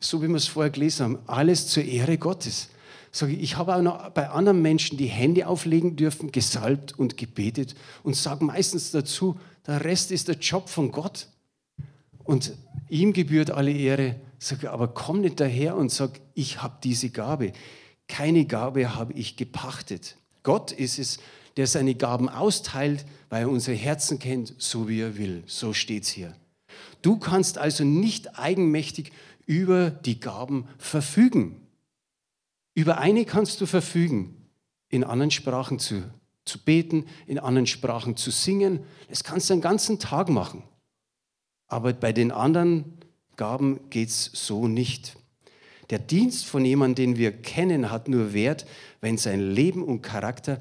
So 0.00 0.20
wie 0.20 0.26
wir 0.26 0.34
es 0.34 0.48
vorher 0.48 0.70
gelesen 0.70 1.04
haben, 1.04 1.18
alles 1.26 1.68
zur 1.68 1.84
Ehre 1.84 2.18
Gottes. 2.18 2.70
Sage 3.12 3.34
ich, 3.34 3.40
ich 3.40 3.56
habe 3.56 3.76
auch 3.76 3.82
noch 3.82 4.10
bei 4.10 4.28
anderen 4.30 4.62
Menschen 4.62 4.98
die 4.98 5.06
Hände 5.06 5.46
auflegen 5.46 5.94
dürfen, 5.94 6.32
gesalbt 6.32 6.98
und 6.98 7.16
gebetet 7.16 7.76
und 8.02 8.16
sage 8.16 8.44
meistens 8.44 8.90
dazu, 8.90 9.38
der 9.66 9.84
Rest 9.84 10.10
ist 10.10 10.26
der 10.26 10.36
Job 10.36 10.68
von 10.68 10.90
Gott. 10.90 11.28
Und 12.24 12.52
ihm 12.88 13.12
gebührt 13.12 13.52
alle 13.52 13.72
Ehre. 13.72 14.16
Sage, 14.40 14.72
aber 14.72 14.88
komm 14.88 15.20
nicht 15.20 15.38
daher 15.38 15.76
und 15.76 15.92
sag, 15.92 16.20
ich 16.34 16.62
habe 16.62 16.78
diese 16.82 17.10
Gabe. 17.10 17.52
Keine 18.08 18.44
Gabe 18.44 18.92
habe 18.96 19.12
ich 19.12 19.36
gepachtet. 19.36 20.16
Gott 20.42 20.72
ist 20.72 20.98
es, 20.98 21.18
der 21.56 21.66
seine 21.66 21.94
Gaben 21.94 22.28
austeilt, 22.28 23.04
weil 23.28 23.42
er 23.42 23.50
unsere 23.50 23.76
Herzen 23.76 24.18
kennt, 24.18 24.54
so 24.58 24.88
wie 24.88 25.00
er 25.00 25.16
will. 25.16 25.42
So 25.46 25.72
steht 25.72 26.04
es 26.04 26.08
hier. 26.10 26.34
Du 27.02 27.18
kannst 27.18 27.58
also 27.58 27.84
nicht 27.84 28.38
eigenmächtig 28.38 29.12
über 29.46 29.90
die 29.90 30.20
Gaben 30.20 30.68
verfügen. 30.78 31.60
Über 32.74 32.98
eine 32.98 33.24
kannst 33.24 33.60
du 33.60 33.66
verfügen, 33.66 34.36
in 34.88 35.04
anderen 35.04 35.30
Sprachen 35.30 35.78
zu, 35.78 36.02
zu 36.44 36.58
beten, 36.58 37.06
in 37.26 37.38
anderen 37.38 37.66
Sprachen 37.66 38.16
zu 38.16 38.30
singen. 38.30 38.80
Das 39.08 39.24
kannst 39.24 39.50
du 39.50 39.54
den 39.54 39.60
ganzen 39.60 39.98
Tag 39.98 40.28
machen. 40.28 40.62
Aber 41.66 41.92
bei 41.92 42.12
den 42.12 42.32
anderen 42.32 42.98
Gaben 43.36 43.88
geht 43.90 44.08
es 44.08 44.30
so 44.34 44.68
nicht. 44.68 45.16
Der 45.90 45.98
Dienst 45.98 46.46
von 46.46 46.64
jemandem, 46.64 47.14
den 47.14 47.16
wir 47.16 47.32
kennen, 47.32 47.90
hat 47.90 48.08
nur 48.08 48.32
Wert, 48.32 48.66
wenn 49.00 49.18
sein 49.18 49.40
Leben 49.40 49.82
und 49.82 50.02
Charakter 50.02 50.60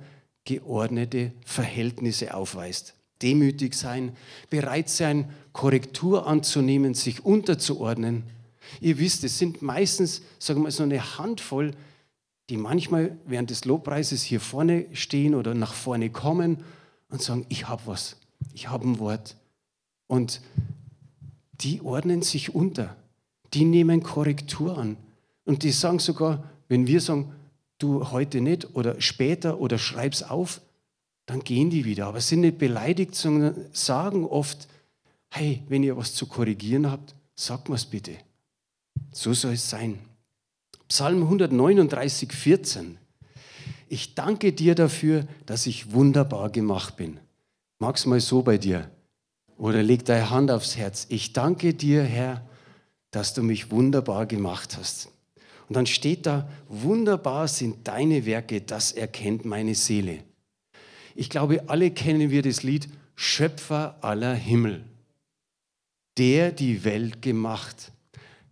geordnete 0.49 1.31
Verhältnisse 1.45 2.33
aufweist. 2.33 2.95
Demütig 3.21 3.75
sein, 3.75 4.15
bereit 4.49 4.89
sein, 4.89 5.29
Korrektur 5.53 6.25
anzunehmen, 6.25 6.95
sich 6.95 7.23
unterzuordnen. 7.23 8.23
Ihr 8.81 8.97
wisst, 8.97 9.23
es 9.23 9.38
sind 9.38 9.62
meistens, 9.62 10.23
sagen 10.39 10.62
wir 10.62 10.63
mal, 10.63 10.71
so 10.71 10.81
eine 10.81 11.19
Handvoll, 11.19 11.71
die 12.49 12.57
manchmal 12.57 13.15
während 13.27 13.51
des 13.51 13.65
Lobpreises 13.65 14.23
hier 14.23 14.39
vorne 14.39 14.88
stehen 14.93 15.35
oder 15.35 15.53
nach 15.53 15.73
vorne 15.73 16.09
kommen 16.09 16.63
und 17.09 17.21
sagen, 17.21 17.45
ich 17.49 17.67
habe 17.67 17.83
was, 17.85 18.15
ich 18.53 18.69
habe 18.69 18.88
ein 18.88 18.97
Wort. 18.97 19.35
Und 20.07 20.41
die 21.62 21.81
ordnen 21.81 22.23
sich 22.23 22.55
unter, 22.55 22.95
die 23.53 23.65
nehmen 23.65 24.01
Korrektur 24.01 24.79
an. 24.79 24.97
Und 25.45 25.62
die 25.62 25.71
sagen 25.71 25.99
sogar, 25.99 26.43
wenn 26.69 26.88
wir 26.88 27.01
sagen, 27.01 27.33
du 27.79 28.11
heute 28.11 28.41
nicht 28.41 28.75
oder 28.75 29.01
später 29.01 29.59
oder 29.59 29.77
schreib's 29.77 30.21
auf, 30.21 30.61
dann 31.25 31.43
gehen 31.43 31.69
die 31.69 31.85
wieder. 31.85 32.07
Aber 32.07 32.21
sind 32.21 32.41
nicht 32.41 32.57
beleidigt, 32.57 33.15
sondern 33.15 33.55
sagen 33.71 34.25
oft, 34.25 34.67
hey, 35.29 35.63
wenn 35.67 35.83
ihr 35.83 35.97
was 35.97 36.13
zu 36.13 36.27
korrigieren 36.27 36.91
habt, 36.91 37.15
sagt 37.35 37.69
mir's 37.69 37.85
bitte. 37.85 38.17
So 39.11 39.33
soll 39.33 39.53
es 39.53 39.69
sein. 39.69 39.99
Psalm 40.87 41.23
139, 41.23 42.31
14. 42.33 42.97
Ich 43.87 44.15
danke 44.15 44.53
dir 44.53 44.75
dafür, 44.75 45.25
dass 45.45 45.65
ich 45.65 45.91
wunderbar 45.93 46.49
gemacht 46.49 46.95
bin. 46.95 47.19
Mag's 47.79 48.05
mal 48.05 48.19
so 48.19 48.41
bei 48.41 48.57
dir. 48.57 48.89
Oder 49.57 49.83
leg 49.83 50.05
deine 50.05 50.29
Hand 50.29 50.51
aufs 50.51 50.77
Herz. 50.77 51.05
Ich 51.09 51.33
danke 51.33 51.73
dir, 51.73 52.03
Herr, 52.03 52.43
dass 53.11 53.33
du 53.33 53.43
mich 53.43 53.71
wunderbar 53.71 54.25
gemacht 54.25 54.77
hast. 54.77 55.09
Und 55.69 55.75
dann 55.75 55.86
steht 55.86 56.25
da, 56.25 56.49
wunderbar 56.67 57.47
sind 57.47 57.88
deine 57.88 58.25
Werke, 58.25 58.62
das 58.62 58.91
erkennt 58.91 59.45
meine 59.45 59.75
Seele. 59.75 60.23
Ich 61.13 61.29
glaube, 61.29 61.69
alle 61.69 61.91
kennen 61.91 62.32
wir 62.32 62.41
das 62.41 62.63
Lied 62.63 62.89
Schöpfer 63.15 63.97
aller 64.01 64.34
Himmel, 64.34 64.84
der 66.17 66.51
die 66.51 66.84
Welt 66.84 67.21
gemacht. 67.21 67.91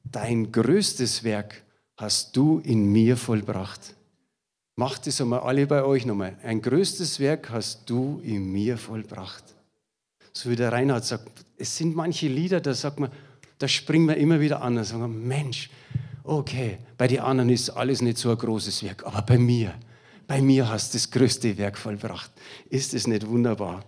Dein 0.04 0.52
größtes 0.52 1.24
Werk 1.24 1.64
hast 1.96 2.38
du 2.38 2.60
in 2.60 2.92
mir 2.92 3.18
vollbracht. 3.18 3.96
Macht 4.76 5.08
es 5.08 5.20
einmal 5.20 5.40
alle 5.40 5.66
bei 5.66 5.84
euch 5.84 6.06
nochmal. 6.06 6.38
Ein 6.44 6.62
größtes 6.62 7.20
Werk 7.20 7.50
hast 7.50 7.90
du 7.90 8.22
in 8.24 8.52
mir 8.52 8.78
vollbracht. 8.78 9.44
So 10.34 10.52
wie 10.52 10.56
der 10.56 10.72
Reinhard 10.72 11.04
sagt, 11.04 11.46
es 11.58 11.76
sind 11.76 11.96
manche 11.96 12.28
Lieder, 12.28 12.62
da 12.62 12.76
sagt 12.76 13.00
man, 13.00 13.12
da 13.58 13.68
springen 13.68 14.08
wir 14.08 14.18
immer 14.18 14.40
wieder 14.40 14.62
an 14.62 14.78
und 14.78 14.84
sagen, 14.84 15.28
Mensch, 15.28 15.72
okay, 16.28 16.78
bei 16.98 17.08
den 17.08 17.20
anderen 17.20 17.50
ist 17.50 17.70
alles 17.70 18.02
nicht 18.02 18.18
so 18.18 18.30
ein 18.30 18.38
großes 18.38 18.84
Werk, 18.84 19.06
aber 19.06 19.22
bei 19.22 19.38
mir, 19.38 19.74
bei 20.28 20.42
mir 20.42 20.70
hast 20.70 20.94
du 20.94 20.98
das 20.98 21.10
größte 21.10 21.58
Werk 21.58 21.78
vollbracht. 21.78 22.32
Ist 22.70 22.94
es 22.94 23.08
nicht 23.08 23.28
wunderbar? 23.28 23.84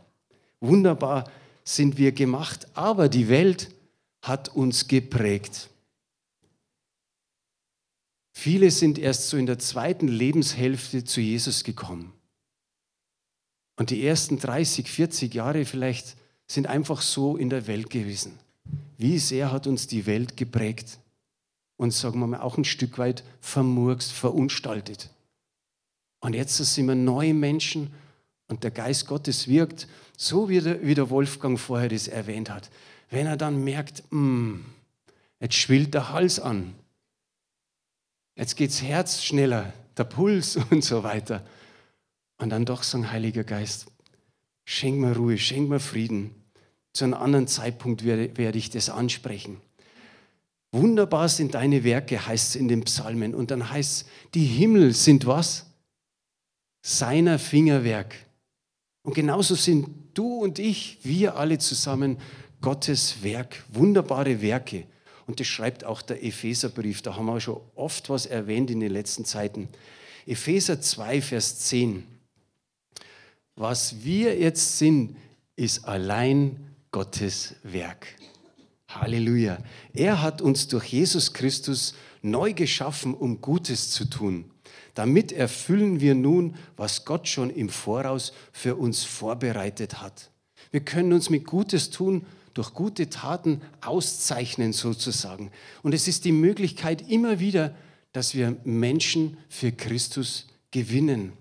Wunderbar 0.61 1.29
sind 1.63 1.97
wir 1.97 2.11
gemacht, 2.11 2.67
aber 2.73 3.09
die 3.09 3.29
Welt 3.29 3.69
hat 4.21 4.49
uns 4.49 4.87
geprägt. 4.87 5.69
Viele 8.33 8.71
sind 8.71 8.97
erst 8.97 9.29
so 9.29 9.37
in 9.37 9.45
der 9.45 9.59
zweiten 9.59 10.07
Lebenshälfte 10.07 11.03
zu 11.03 11.19
Jesus 11.19 11.63
gekommen. 11.63 12.13
Und 13.75 13.89
die 13.89 14.05
ersten 14.05 14.39
30, 14.39 14.89
40 14.89 15.33
Jahre 15.33 15.65
vielleicht 15.65 16.15
sind 16.47 16.67
einfach 16.67 17.01
so 17.01 17.37
in 17.37 17.49
der 17.49 17.67
Welt 17.67 17.89
gewesen. 17.89 18.39
Wie 18.97 19.19
sehr 19.19 19.51
hat 19.51 19.67
uns 19.67 19.87
die 19.87 20.05
Welt 20.05 20.35
geprägt? 20.35 20.99
Und 21.79 21.93
sagen 21.93 22.19
wir 22.19 22.27
mal 22.27 22.41
auch 22.41 22.57
ein 22.57 22.65
Stück 22.65 22.97
weit 22.97 23.23
vermurkst, 23.39 24.11
verunstaltet. 24.11 25.09
Und 26.19 26.35
jetzt 26.35 26.57
sind 26.57 26.87
wir 26.89 26.95
neue 26.95 27.33
Menschen 27.33 27.93
und 28.49 28.65
der 28.65 28.71
Geist 28.71 29.07
Gottes 29.07 29.47
wirkt, 29.47 29.87
so 30.17 30.49
wie 30.49 30.59
der, 30.59 30.85
wie 30.85 30.93
der 30.93 31.09
Wolfgang 31.09 31.57
vorher 31.57 31.87
das 31.87 32.09
erwähnt 32.09 32.49
hat. 32.49 32.69
Wenn 33.09 33.27
er 33.27 33.37
dann 33.37 33.63
merkt, 33.63 34.03
mm, 34.09 34.55
jetzt 35.39 35.55
schwillt 35.55 35.93
der 35.93 36.11
Hals 36.11 36.41
an, 36.41 36.75
jetzt 38.35 38.57
geht 38.57 38.71
das 38.71 38.81
Herz 38.81 39.23
schneller, 39.23 39.71
der 39.95 40.03
Puls 40.03 40.57
und 40.71 40.83
so 40.83 41.03
weiter. 41.03 41.45
Und 42.39 42.49
dann 42.49 42.65
doch 42.65 42.83
sagen, 42.83 43.09
Heiliger 43.09 43.45
Geist, 43.45 43.85
schenk 44.65 44.99
mir 44.99 45.15
Ruhe, 45.15 45.37
schenk 45.37 45.69
mir 45.69 45.79
Frieden. 45.79 46.35
Zu 46.91 47.05
einem 47.05 47.13
anderen 47.13 47.47
Zeitpunkt 47.47 48.03
werde, 48.03 48.35
werde 48.35 48.57
ich 48.57 48.69
das 48.69 48.89
ansprechen. 48.89 49.61
Wunderbar 50.71 51.29
sind 51.29 51.55
deine 51.55 51.83
Werke, 51.83 52.27
heißt 52.27 52.49
es 52.49 52.55
in 52.55 52.67
den 52.67 52.83
Psalmen. 52.83 53.33
Und 53.33 53.51
dann 53.51 53.69
heißt 53.69 54.01
es, 54.01 54.05
die 54.33 54.45
Himmel 54.45 54.93
sind 54.93 55.25
was? 55.25 55.65
Seiner 56.81 57.39
Fingerwerk. 57.39 58.15
Und 59.01 59.15
genauso 59.15 59.55
sind 59.55 59.89
du 60.13 60.35
und 60.37 60.59
ich, 60.59 60.99
wir 61.03 61.35
alle 61.35 61.57
zusammen 61.57 62.17
Gottes 62.61 63.23
Werk, 63.23 63.63
wunderbare 63.69 64.41
Werke. 64.41 64.85
Und 65.25 65.39
das 65.39 65.47
schreibt 65.47 65.83
auch 65.83 66.01
der 66.01 66.23
Epheserbrief. 66.23 67.01
Da 67.01 67.15
haben 67.15 67.25
wir 67.25 67.39
schon 67.39 67.61
oft 67.75 68.09
was 68.09 68.25
erwähnt 68.25 68.69
in 68.69 68.79
den 68.79 68.91
letzten 68.91 69.25
Zeiten. 69.25 69.69
Epheser 70.25 70.81
2, 70.81 71.21
Vers 71.21 71.59
10. 71.59 72.03
Was 73.55 74.03
wir 74.03 74.37
jetzt 74.37 74.77
sind, 74.77 75.17
ist 75.55 75.85
allein 75.85 76.73
Gottes 76.91 77.55
Werk. 77.63 78.07
Halleluja. 78.89 79.59
Er 79.93 80.21
hat 80.21 80.41
uns 80.41 80.67
durch 80.67 80.85
Jesus 80.85 81.33
Christus 81.33 81.93
neu 82.21 82.53
geschaffen, 82.53 83.13
um 83.13 83.39
Gutes 83.39 83.91
zu 83.91 84.05
tun. 84.05 84.45
Damit 84.95 85.31
erfüllen 85.31 86.01
wir 86.01 86.15
nun, 86.15 86.55
was 86.75 87.05
Gott 87.05 87.27
schon 87.27 87.49
im 87.49 87.69
Voraus 87.69 88.33
für 88.51 88.75
uns 88.75 89.03
vorbereitet 89.03 90.01
hat. 90.01 90.31
Wir 90.71 90.81
können 90.81 91.13
uns 91.13 91.29
mit 91.29 91.45
Gutes 91.45 91.89
tun 91.89 92.25
durch 92.53 92.73
gute 92.73 93.09
Taten 93.09 93.61
auszeichnen 93.81 94.73
sozusagen. 94.73 95.51
Und 95.83 95.93
es 95.93 96.07
ist 96.07 96.25
die 96.25 96.31
Möglichkeit 96.31 97.09
immer 97.09 97.39
wieder, 97.39 97.75
dass 98.11 98.33
wir 98.33 98.57
Menschen 98.63 99.37
für 99.47 99.71
Christus 99.71 100.47
gewinnen. 100.71 101.33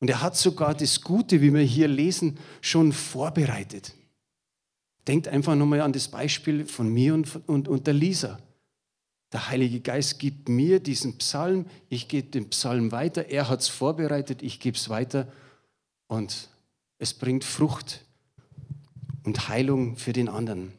Und 0.00 0.08
er 0.08 0.22
hat 0.22 0.36
sogar 0.36 0.74
das 0.74 1.00
Gute, 1.00 1.40
wie 1.40 1.52
wir 1.52 1.62
hier 1.62 1.88
lesen, 1.88 2.38
schon 2.60 2.92
vorbereitet. 2.92 3.94
Denkt 5.08 5.28
einfach 5.28 5.54
nochmal 5.54 5.80
an 5.80 5.92
das 5.92 6.08
Beispiel 6.08 6.64
von 6.64 6.88
mir 6.88 7.14
und, 7.14 7.48
und, 7.48 7.68
und 7.68 7.86
der 7.86 7.94
Lisa. 7.94 8.38
Der 9.32 9.48
Heilige 9.48 9.80
Geist 9.80 10.18
gibt 10.18 10.48
mir 10.48 10.80
diesen 10.80 11.18
Psalm, 11.18 11.66
ich 11.88 12.08
gebe 12.08 12.28
den 12.28 12.48
Psalm 12.50 12.92
weiter, 12.92 13.26
er 13.28 13.48
hat 13.48 13.60
es 13.60 13.68
vorbereitet, 13.68 14.42
ich 14.42 14.60
gebe 14.60 14.76
es 14.76 14.88
weiter 14.88 15.30
und 16.06 16.48
es 16.98 17.12
bringt 17.12 17.44
Frucht 17.44 18.04
und 19.24 19.48
Heilung 19.48 19.96
für 19.96 20.12
den 20.12 20.28
anderen. 20.28 20.72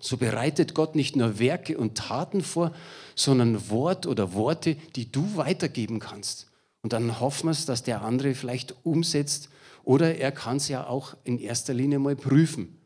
So 0.00 0.16
bereitet 0.16 0.74
Gott 0.74 0.96
nicht 0.96 1.14
nur 1.14 1.38
Werke 1.38 1.78
und 1.78 1.96
Taten 1.96 2.42
vor, 2.42 2.74
sondern 3.14 3.68
Wort 3.68 4.06
oder 4.06 4.32
Worte, 4.32 4.76
die 4.96 5.12
du 5.12 5.36
weitergeben 5.36 6.00
kannst. 6.00 6.50
Und 6.82 6.92
dann 6.92 7.20
hoffen 7.20 7.46
wir 7.46 7.52
es, 7.52 7.66
dass 7.66 7.82
der 7.82 8.02
andere 8.02 8.34
vielleicht 8.34 8.74
umsetzt 8.84 9.50
oder 9.84 10.16
er 10.16 10.32
kann 10.32 10.56
es 10.56 10.68
ja 10.68 10.86
auch 10.86 11.16
in 11.24 11.38
erster 11.38 11.74
Linie 11.74 11.98
mal 11.98 12.16
prüfen. 12.16 12.79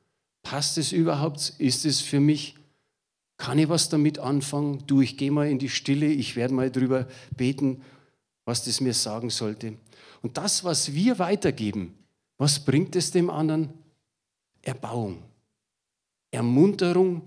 Passt 0.44 0.78
es 0.78 0.92
überhaupt? 0.92 1.54
Ist 1.58 1.84
es 1.84 2.00
für 2.00 2.20
mich? 2.20 2.54
Kann 3.38 3.58
ich 3.58 3.68
was 3.68 3.88
damit 3.88 4.20
anfangen? 4.20 4.86
Du, 4.86 5.00
ich 5.00 5.16
gehe 5.16 5.32
mal 5.32 5.48
in 5.48 5.58
die 5.58 5.70
Stille, 5.70 6.06
ich 6.06 6.36
werde 6.36 6.54
mal 6.54 6.70
drüber 6.70 7.08
beten, 7.36 7.82
was 8.44 8.64
das 8.64 8.80
mir 8.80 8.94
sagen 8.94 9.30
sollte. 9.30 9.76
Und 10.22 10.36
das, 10.36 10.62
was 10.62 10.94
wir 10.94 11.18
weitergeben, 11.18 11.94
was 12.36 12.64
bringt 12.64 12.94
es 12.94 13.10
dem 13.10 13.30
anderen? 13.30 13.72
Erbauung, 14.62 15.22
Ermunterung, 16.30 17.22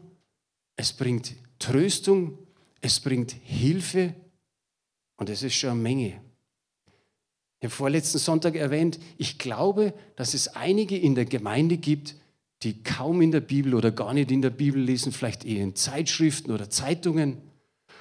es 0.76 0.94
bringt 0.94 1.36
Tröstung, 1.60 2.38
es 2.82 3.00
bringt 3.00 3.32
Hilfe. 3.32 4.14
Und 5.18 5.30
das 5.30 5.44
ist 5.44 5.56
schon 5.56 5.72
eine 5.72 5.80
Menge. 5.82 6.22
Habe 7.64 7.72
vorletzten 7.72 8.20
Sonntag 8.20 8.56
erwähnt, 8.56 9.00
ich 9.18 9.40
glaube, 9.40 9.94
dass 10.16 10.36
es 10.36 10.50
einige 10.50 10.98
in 10.98 11.16
der 11.16 11.26
Gemeinde 11.26 11.78
gibt, 11.78 12.16
die 12.64 12.82
kaum 12.82 13.22
in 13.22 13.32
der 13.32 13.42
Bibel 13.42 13.76
oder 13.76 13.92
gar 13.92 14.14
nicht 14.14 14.32
in 14.32 14.42
der 14.42 14.50
Bibel 14.50 14.82
lesen, 14.82 15.12
vielleicht 15.12 15.46
eher 15.46 15.64
in 15.64 15.76
Zeitschriften 15.76 16.52
oder 16.52 16.70
Zeitungen. 16.70 17.38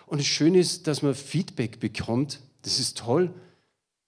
Und 0.07 0.19
das 0.19 0.27
Schöne 0.27 0.59
ist, 0.59 0.87
dass 0.87 1.03
man 1.03 1.15
Feedback 1.15 1.81
bekommt. 1.81 2.41
Das 2.63 2.79
ist 2.79 2.97
toll. 2.99 3.33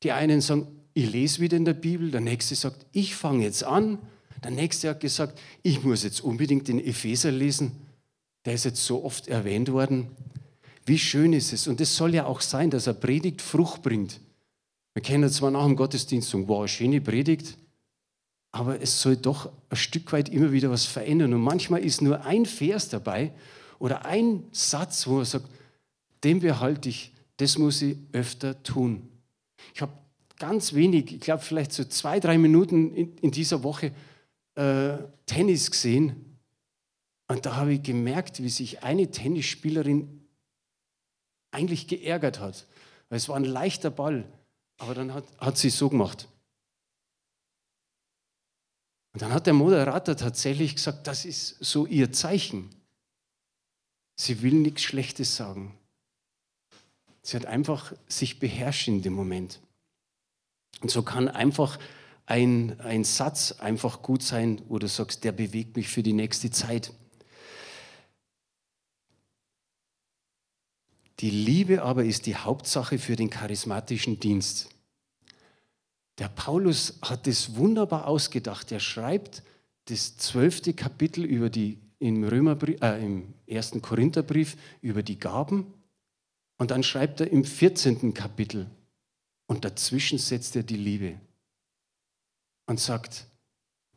Die 0.02 0.12
einen 0.12 0.40
sagen, 0.40 0.68
ich 0.94 1.10
lese 1.10 1.40
wieder 1.40 1.56
in 1.56 1.64
der 1.64 1.74
Bibel. 1.74 2.10
Der 2.10 2.20
nächste 2.20 2.54
sagt, 2.54 2.86
ich 2.92 3.14
fange 3.14 3.44
jetzt 3.44 3.64
an. 3.64 3.98
Der 4.42 4.50
nächste 4.50 4.88
hat 4.88 5.00
gesagt, 5.00 5.40
ich 5.62 5.82
muss 5.82 6.04
jetzt 6.04 6.20
unbedingt 6.20 6.68
den 6.68 6.84
Epheser 6.84 7.30
lesen. 7.30 7.72
Der 8.44 8.54
ist 8.54 8.64
jetzt 8.64 8.84
so 8.84 9.04
oft 9.04 9.28
erwähnt 9.28 9.70
worden. 9.70 10.08
Wie 10.86 10.98
schön 10.98 11.32
ist 11.32 11.52
es. 11.52 11.66
Und 11.66 11.80
es 11.80 11.96
soll 11.96 12.14
ja 12.14 12.24
auch 12.24 12.40
sein, 12.40 12.70
dass 12.70 12.86
er 12.86 12.94
Predigt 12.94 13.42
Frucht 13.42 13.82
bringt. 13.82 14.20
Wir 14.94 15.02
kennen 15.02 15.28
zwar 15.30 15.50
nach 15.50 15.64
dem 15.64 15.76
Gottesdienst 15.76 16.30
sagen, 16.30 16.48
wow, 16.48 16.66
schöne 16.66 17.00
Predigt, 17.00 17.58
aber 18.58 18.82
es 18.82 19.00
soll 19.00 19.16
doch 19.16 19.52
ein 19.70 19.76
Stück 19.76 20.12
weit 20.12 20.28
immer 20.30 20.50
wieder 20.50 20.68
was 20.68 20.84
verändern. 20.84 21.32
Und 21.32 21.42
manchmal 21.42 21.84
ist 21.84 22.02
nur 22.02 22.24
ein 22.24 22.44
Vers 22.44 22.88
dabei 22.88 23.32
oder 23.78 24.04
ein 24.04 24.42
Satz, 24.50 25.06
wo 25.06 25.20
er 25.20 25.24
sagt, 25.24 25.48
den 26.24 26.40
behalte 26.40 26.88
ich, 26.88 27.12
das 27.36 27.56
muss 27.56 27.80
ich 27.82 27.96
öfter 28.10 28.60
tun. 28.64 29.08
Ich 29.74 29.80
habe 29.80 29.92
ganz 30.40 30.72
wenig, 30.72 31.12
ich 31.14 31.20
glaube 31.20 31.44
vielleicht 31.44 31.72
so 31.72 31.84
zwei, 31.84 32.18
drei 32.18 32.36
Minuten 32.36 32.96
in, 32.96 33.16
in 33.18 33.30
dieser 33.30 33.62
Woche 33.62 33.92
äh, 34.56 34.98
Tennis 35.24 35.70
gesehen. 35.70 36.36
Und 37.28 37.46
da 37.46 37.54
habe 37.54 37.74
ich 37.74 37.82
gemerkt, 37.84 38.42
wie 38.42 38.48
sich 38.48 38.82
eine 38.82 39.08
Tennisspielerin 39.08 40.26
eigentlich 41.52 41.86
geärgert 41.86 42.40
hat. 42.40 42.66
Weil 43.08 43.18
es 43.18 43.28
war 43.28 43.36
ein 43.36 43.44
leichter 43.44 43.90
Ball, 43.90 44.24
aber 44.78 44.94
dann 44.94 45.14
hat, 45.14 45.26
hat 45.38 45.58
sie 45.58 45.70
so 45.70 45.88
gemacht. 45.88 46.26
Und 49.12 49.22
dann 49.22 49.32
hat 49.32 49.46
der 49.46 49.54
Moderator 49.54 50.16
tatsächlich 50.16 50.76
gesagt, 50.76 51.06
das 51.06 51.24
ist 51.24 51.56
so 51.60 51.86
ihr 51.86 52.12
Zeichen. 52.12 52.70
Sie 54.16 54.42
will 54.42 54.54
nichts 54.54 54.82
Schlechtes 54.82 55.36
sagen. 55.36 55.78
Sie 57.22 57.36
hat 57.36 57.46
einfach 57.46 57.92
sich 58.06 58.38
beherrscht 58.38 58.88
in 58.88 59.02
dem 59.02 59.12
Moment. 59.12 59.60
Und 60.80 60.90
so 60.90 61.02
kann 61.02 61.28
einfach 61.28 61.78
ein, 62.26 62.78
ein 62.80 63.04
Satz 63.04 63.52
einfach 63.52 64.02
gut 64.02 64.22
sein, 64.22 64.60
wo 64.68 64.78
du 64.78 64.86
sagst, 64.86 65.24
der 65.24 65.32
bewegt 65.32 65.76
mich 65.76 65.88
für 65.88 66.02
die 66.02 66.12
nächste 66.12 66.50
Zeit. 66.50 66.92
Die 71.20 71.30
Liebe 71.30 71.82
aber 71.82 72.04
ist 72.04 72.26
die 72.26 72.36
Hauptsache 72.36 72.98
für 72.98 73.16
den 73.16 73.30
charismatischen 73.30 74.20
Dienst. 74.20 74.68
Der 76.18 76.28
Paulus 76.28 76.98
hat 77.02 77.26
das 77.26 77.54
wunderbar 77.56 78.06
ausgedacht. 78.06 78.72
Er 78.72 78.80
schreibt 78.80 79.42
das 79.86 80.16
zwölfte 80.16 80.74
Kapitel 80.74 81.24
über 81.24 81.48
die, 81.48 81.78
im, 81.98 82.24
Römerbrief, 82.24 82.80
äh, 82.82 83.04
im 83.04 83.34
ersten 83.46 83.80
Korintherbrief 83.80 84.56
über 84.80 85.02
die 85.02 85.18
Gaben. 85.18 85.72
Und 86.58 86.72
dann 86.72 86.82
schreibt 86.82 87.20
er 87.20 87.30
im 87.30 87.44
14. 87.44 88.12
Kapitel 88.14 88.66
und 89.46 89.64
dazwischen 89.64 90.18
setzt 90.18 90.56
er 90.56 90.64
die 90.64 90.76
Liebe 90.76 91.20
und 92.66 92.80
sagt, 92.80 93.26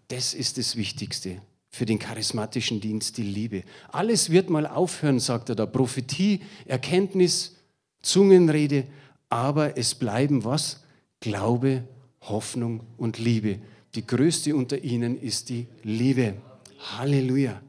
das 0.08 0.34
ist 0.34 0.58
das 0.58 0.76
Wichtigste 0.76 1.42
für 1.70 1.86
den 1.86 1.98
charismatischen 2.00 2.82
Dienst, 2.82 3.18
die 3.18 3.24
Liebe. 3.24 3.64
Alles 3.90 4.30
wird 4.30 4.50
mal 4.50 4.68
aufhören, 4.68 5.20
sagt 5.20 5.50
er 5.50 5.56
da. 5.56 5.66
Prophetie, 5.66 6.42
Erkenntnis, 6.66 7.56
Zungenrede, 8.02 8.88
aber 9.30 9.78
es 9.78 9.96
bleiben 9.96 10.44
was? 10.44 10.82
Glaube, 11.20 11.84
Hoffnung 12.22 12.82
und 12.98 13.18
Liebe. 13.18 13.60
Die 13.96 14.06
größte 14.06 14.56
unter 14.56 14.84
ihnen 14.84 15.20
ist 15.20 15.50
die 15.50 15.68
Liebe. 15.84 16.36
Halleluja. 16.98 17.62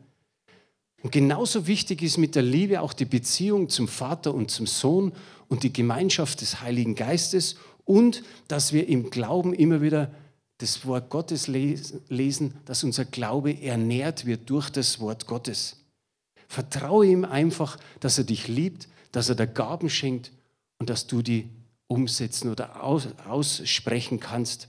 Und 1.03 1.11
genauso 1.11 1.67
wichtig 1.67 2.03
ist 2.03 2.17
mit 2.17 2.35
der 2.35 2.43
Liebe 2.43 2.81
auch 2.81 2.93
die 2.93 3.05
Beziehung 3.05 3.69
zum 3.69 3.89
Vater 3.89 4.33
und 4.33 4.51
zum 4.51 4.67
Sohn 4.67 5.13
und 5.49 5.65
die 5.65 5.73
Gemeinschaft 5.73 6.41
des 6.41 6.61
Heiligen 6.61 6.95
Geistes 6.95 7.57
und 7.85 8.23
dass 8.47 8.73
wir 8.73 8.89
im 8.89 9.11
Glauben 9.11 9.53
immer 9.53 9.83
wieder 9.83 10.13
das 10.59 10.87
Wort 10.87 11.11
Gottes 11.11 11.49
lesen, 11.49 12.55
dass 12.65 12.85
unser 12.85 13.05
Glaube 13.05 13.61
ernährt 13.61 14.27
wird 14.27 14.49
durch 14.49 14.71
das 14.71 15.01
Wort 15.01 15.27
Gottes. 15.27 15.85
Vertraue 16.47 17.07
ihm 17.07 17.25
einfach, 17.25 17.79
dass 17.99 18.19
er 18.19 18.25
dich 18.25 18.47
liebt, 18.47 18.87
dass 19.11 19.29
er 19.29 19.35
dir 19.35 19.49
Gaben 19.49 19.91
schenkt 19.91 20.31
und 20.79 20.89
dass 20.89 21.09
du 21.09 21.21
die 21.21 21.49
umsetzen 21.93 22.51
oder 22.51 22.83
aussprechen 22.83 24.19
kannst 24.19 24.69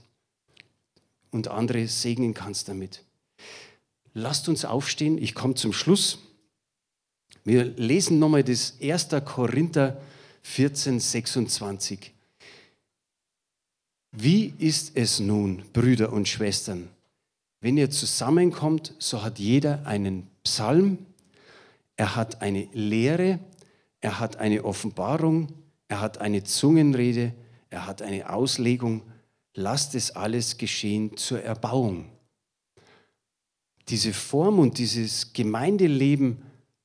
und 1.30 1.48
andere 1.48 1.88
segnen 1.88 2.34
kannst 2.34 2.68
damit. 2.68 3.02
Lasst 4.12 4.48
uns 4.48 4.64
aufstehen, 4.64 5.18
ich 5.18 5.34
komme 5.34 5.54
zum 5.54 5.72
Schluss. 5.72 6.18
Wir 7.42 7.64
lesen 7.64 8.18
nochmal 8.18 8.44
das 8.44 8.74
1. 8.80 9.08
Korinther 9.24 10.00
14, 10.42 11.00
26. 11.00 12.12
Wie 14.12 14.54
ist 14.58 14.92
es 14.94 15.18
nun, 15.18 15.64
Brüder 15.72 16.12
und 16.12 16.28
Schwestern? 16.28 16.88
Wenn 17.60 17.78
ihr 17.78 17.90
zusammenkommt, 17.90 18.94
so 18.98 19.22
hat 19.22 19.38
jeder 19.38 19.86
einen 19.86 20.28
Psalm, 20.44 20.98
er 21.96 22.14
hat 22.14 22.42
eine 22.42 22.68
Lehre, 22.72 23.40
er 24.00 24.20
hat 24.20 24.36
eine 24.36 24.64
Offenbarung, 24.64 25.48
er 25.88 26.00
hat 26.00 26.18
eine 26.18 26.44
Zungenrede, 26.44 27.34
er 27.70 27.86
hat 27.86 28.02
eine 28.02 28.30
Auslegung. 28.30 29.02
Lasst 29.54 29.94
es 29.94 30.10
alles 30.12 30.58
geschehen 30.58 31.16
zur 31.16 31.42
Erbauung. 31.42 32.10
Diese 33.88 34.12
Form 34.12 34.58
und 34.58 34.78
dieses 34.78 35.32
Gemeindeleben 35.32 36.42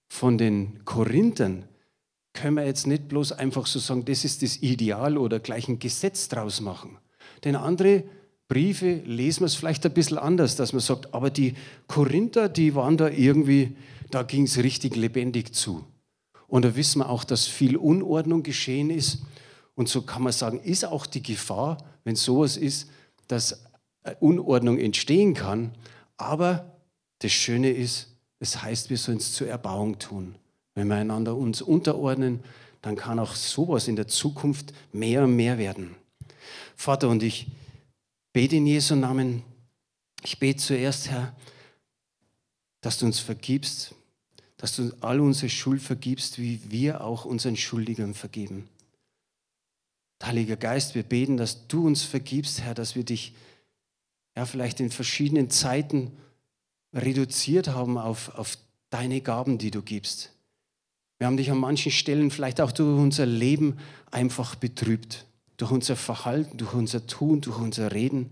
von 0.08 0.38
den 0.38 0.84
Korinthern 0.86 1.66
können 2.34 2.58
wir 2.58 2.66
jetzt 2.66 2.88
nicht 2.88 3.08
bloß 3.08 3.34
einfach 3.34 3.66
so 3.66 3.80
sagen, 3.80 4.06
das 4.06 4.26
ist 4.26 4.44
das 4.44 4.58
Ideal 4.58 5.18
oder 5.18 5.40
gleich 5.40 5.68
ein 5.68 5.80
Gesetz 5.80 6.28
draus 6.28 6.62
machen. 6.62 6.98
Denn 7.44 7.56
andere 7.56 8.04
Briefe 8.48 9.02
lesen 9.06 9.42
wir 9.42 9.46
es 9.46 9.56
vielleicht 9.56 9.86
ein 9.86 9.94
bisschen 9.94 10.18
anders, 10.18 10.56
dass 10.56 10.74
man 10.74 10.82
sagt, 10.82 11.14
aber 11.14 11.30
die 11.30 11.54
Korinther, 11.88 12.50
die 12.50 12.76
waren 12.76 12.98
da 12.98 13.10
irgendwie, 13.10 13.76
da 14.10 14.24
ging 14.24 14.44
es 14.44 14.58
richtig 14.58 14.96
lebendig 14.96 15.54
zu. 15.54 15.86
Und 16.50 16.66
da 16.66 16.76
wissen 16.76 17.00
wir 17.00 17.10
auch, 17.10 17.24
dass 17.24 17.46
viel 17.46 17.78
Unordnung 17.78 18.44
geschehen 18.44 18.90
ist. 18.90 19.20
Und 19.76 19.88
so 19.88 20.02
kann 20.02 20.24
man 20.24 20.34
sagen, 20.34 20.60
ist 20.60 20.84
auch 20.84 21.06
die 21.06 21.24
Gefahr, 21.24 21.78
wenn 22.04 22.16
sowas 22.16 22.58
ist, 22.58 22.90
dass 23.28 23.64
Unordnung 24.20 24.78
entstehen 24.78 25.34
kann. 25.34 25.72
Aber 26.18 26.76
das 27.20 27.32
Schöne 27.32 27.70
ist, 27.70 28.08
es 28.40 28.62
heißt, 28.62 28.90
wir 28.90 28.98
sollen 28.98 29.20
es 29.20 29.34
zur 29.34 29.48
Erbauung 29.48 30.00
tun. 30.00 30.36
Wenn 30.74 30.88
wir 30.88 30.96
einander 30.96 31.36
uns 31.36 31.62
unterordnen, 31.62 32.44
dann 32.82 32.96
kann 32.96 33.20
auch 33.20 33.36
sowas 33.36 33.88
in 33.88 33.96
der 33.96 34.08
Zukunft 34.08 34.74
mehr 34.92 35.24
und 35.24 35.36
mehr 35.36 35.58
werden. 35.58 35.96
Vater, 36.76 37.10
und 37.10 37.22
ich 37.24 37.48
bete 38.32 38.56
in 38.56 38.66
Jesu 38.66 38.96
Namen, 38.96 39.44
ich 40.24 40.40
bete 40.40 40.60
zuerst, 40.60 41.10
Herr, 41.10 41.36
dass 42.82 42.98
du 42.98 43.06
uns 43.06 43.20
vergibst, 43.20 43.94
dass 44.60 44.76
du 44.76 44.92
all 45.02 45.20
unsere 45.20 45.50
Schuld 45.50 45.82
vergibst, 45.82 46.38
wie 46.38 46.60
wir 46.70 47.02
auch 47.02 47.26
unseren 47.26 47.58
Schuldigern 47.58 48.14
vergeben. 48.14 48.70
Heiliger 50.22 50.58
Geist, 50.58 50.94
wir 50.94 51.04
beten, 51.04 51.38
dass 51.38 51.68
du 51.68 51.88
uns 51.88 52.04
vergibst, 52.04 52.62
Herr, 52.62 52.76
dass 52.76 52.96
wir 52.96 53.04
dich 53.04 53.34
ja 54.36 54.46
vielleicht 54.46 54.80
in 54.80 54.92
verschiedenen 54.92 55.50
Zeiten 55.50 56.12
reduziert 56.94 57.70
haben 57.70 57.98
auf, 57.98 58.30
auf 58.38 58.58
deine 58.92 59.22
Gaben, 59.22 59.58
die 59.58 59.72
du 59.72 59.82
gibst. 59.82 60.32
Wir 61.18 61.28
haben 61.28 61.38
dich 61.38 61.50
an 61.50 61.58
manchen 61.58 61.92
Stellen 61.92 62.30
vielleicht 62.30 62.62
auch 62.62 62.72
durch 62.72 63.00
unser 63.00 63.26
Leben 63.26 63.80
einfach 64.12 64.56
betrübt 64.56 65.26
durch 65.60 65.72
unser 65.72 65.98
Verhalten, 65.98 66.58
durch 66.58 66.74
unser 66.74 67.06
Tun, 67.06 67.42
durch 67.42 67.60
unser 67.60 67.92
Reden. 67.92 68.32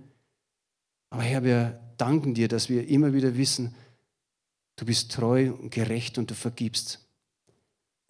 Aber 1.09 1.23
Herr, 1.23 1.43
wir 1.43 1.77
danken 1.97 2.33
dir, 2.33 2.47
dass 2.47 2.69
wir 2.69 2.87
immer 2.87 3.13
wieder 3.13 3.35
wissen, 3.35 3.75
du 4.77 4.85
bist 4.85 5.11
treu 5.11 5.51
und 5.51 5.71
gerecht 5.71 6.17
und 6.17 6.31
du 6.31 6.35
vergibst. 6.35 7.05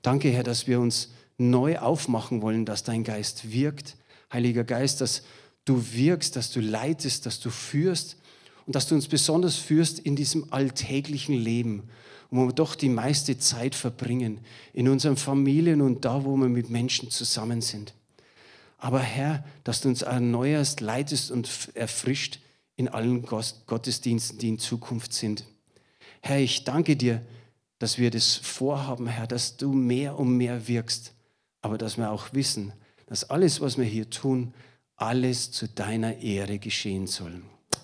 Danke, 0.03 0.29
Herr, 0.29 0.43
dass 0.43 0.67
wir 0.67 0.79
uns 0.79 1.09
neu 1.37 1.79
aufmachen 1.79 2.41
wollen, 2.41 2.65
dass 2.65 2.83
dein 2.83 3.03
Geist 3.03 3.51
wirkt. 3.51 3.97
Heiliger 4.31 4.63
Geist, 4.63 5.01
dass 5.01 5.23
du 5.65 5.83
wirkst, 5.93 6.35
dass 6.35 6.51
du 6.51 6.59
leitest, 6.59 7.25
dass 7.25 7.39
du 7.39 7.49
führst 7.49 8.17
und 8.65 8.75
dass 8.75 8.87
du 8.87 8.95
uns 8.95 9.07
besonders 9.07 9.55
führst 9.55 9.99
in 9.99 10.15
diesem 10.15 10.51
alltäglichen 10.51 11.35
Leben, 11.35 11.89
wo 12.29 12.45
wir 12.45 12.53
doch 12.53 12.75
die 12.75 12.89
meiste 12.89 13.37
Zeit 13.37 13.75
verbringen, 13.75 14.39
in 14.73 14.89
unseren 14.89 15.17
Familien 15.17 15.81
und 15.81 16.05
da, 16.05 16.25
wo 16.25 16.35
wir 16.35 16.49
mit 16.49 16.69
Menschen 16.69 17.09
zusammen 17.09 17.61
sind. 17.61 17.93
Aber 18.77 18.99
Herr, 18.99 19.43
dass 19.63 19.81
du 19.81 19.89
uns 19.89 20.01
erneuerst, 20.01 20.81
leitest 20.81 21.31
und 21.31 21.49
erfrischt 21.73 22.39
in 22.75 22.87
allen 22.87 23.23
Gottesdiensten, 23.23 24.37
die 24.37 24.49
in 24.49 24.59
Zukunft 24.59 25.13
sind. 25.13 25.45
Herr, 26.27 26.39
ich 26.39 26.65
danke 26.65 26.97
dir, 26.97 27.21
dass 27.79 27.97
wir 27.97 28.11
das 28.11 28.35
vorhaben, 28.35 29.07
Herr, 29.07 29.27
dass 29.27 29.55
du 29.55 29.71
mehr 29.71 30.19
und 30.19 30.35
mehr 30.35 30.67
wirkst, 30.67 31.13
aber 31.61 31.77
dass 31.77 31.97
wir 31.97 32.11
auch 32.11 32.33
wissen, 32.33 32.73
dass 33.05 33.29
alles, 33.29 33.61
was 33.61 33.77
wir 33.77 33.85
hier 33.85 34.09
tun, 34.09 34.53
alles 34.97 35.51
zu 35.51 35.69
deiner 35.69 36.17
Ehre 36.17 36.59
geschehen 36.59 37.07
soll. 37.07 37.41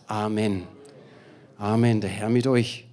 Amen. 0.08 0.64
Amen. 1.58 2.02
Der 2.02 2.10
Herr 2.10 2.30
mit 2.30 2.46
euch. 2.46 2.86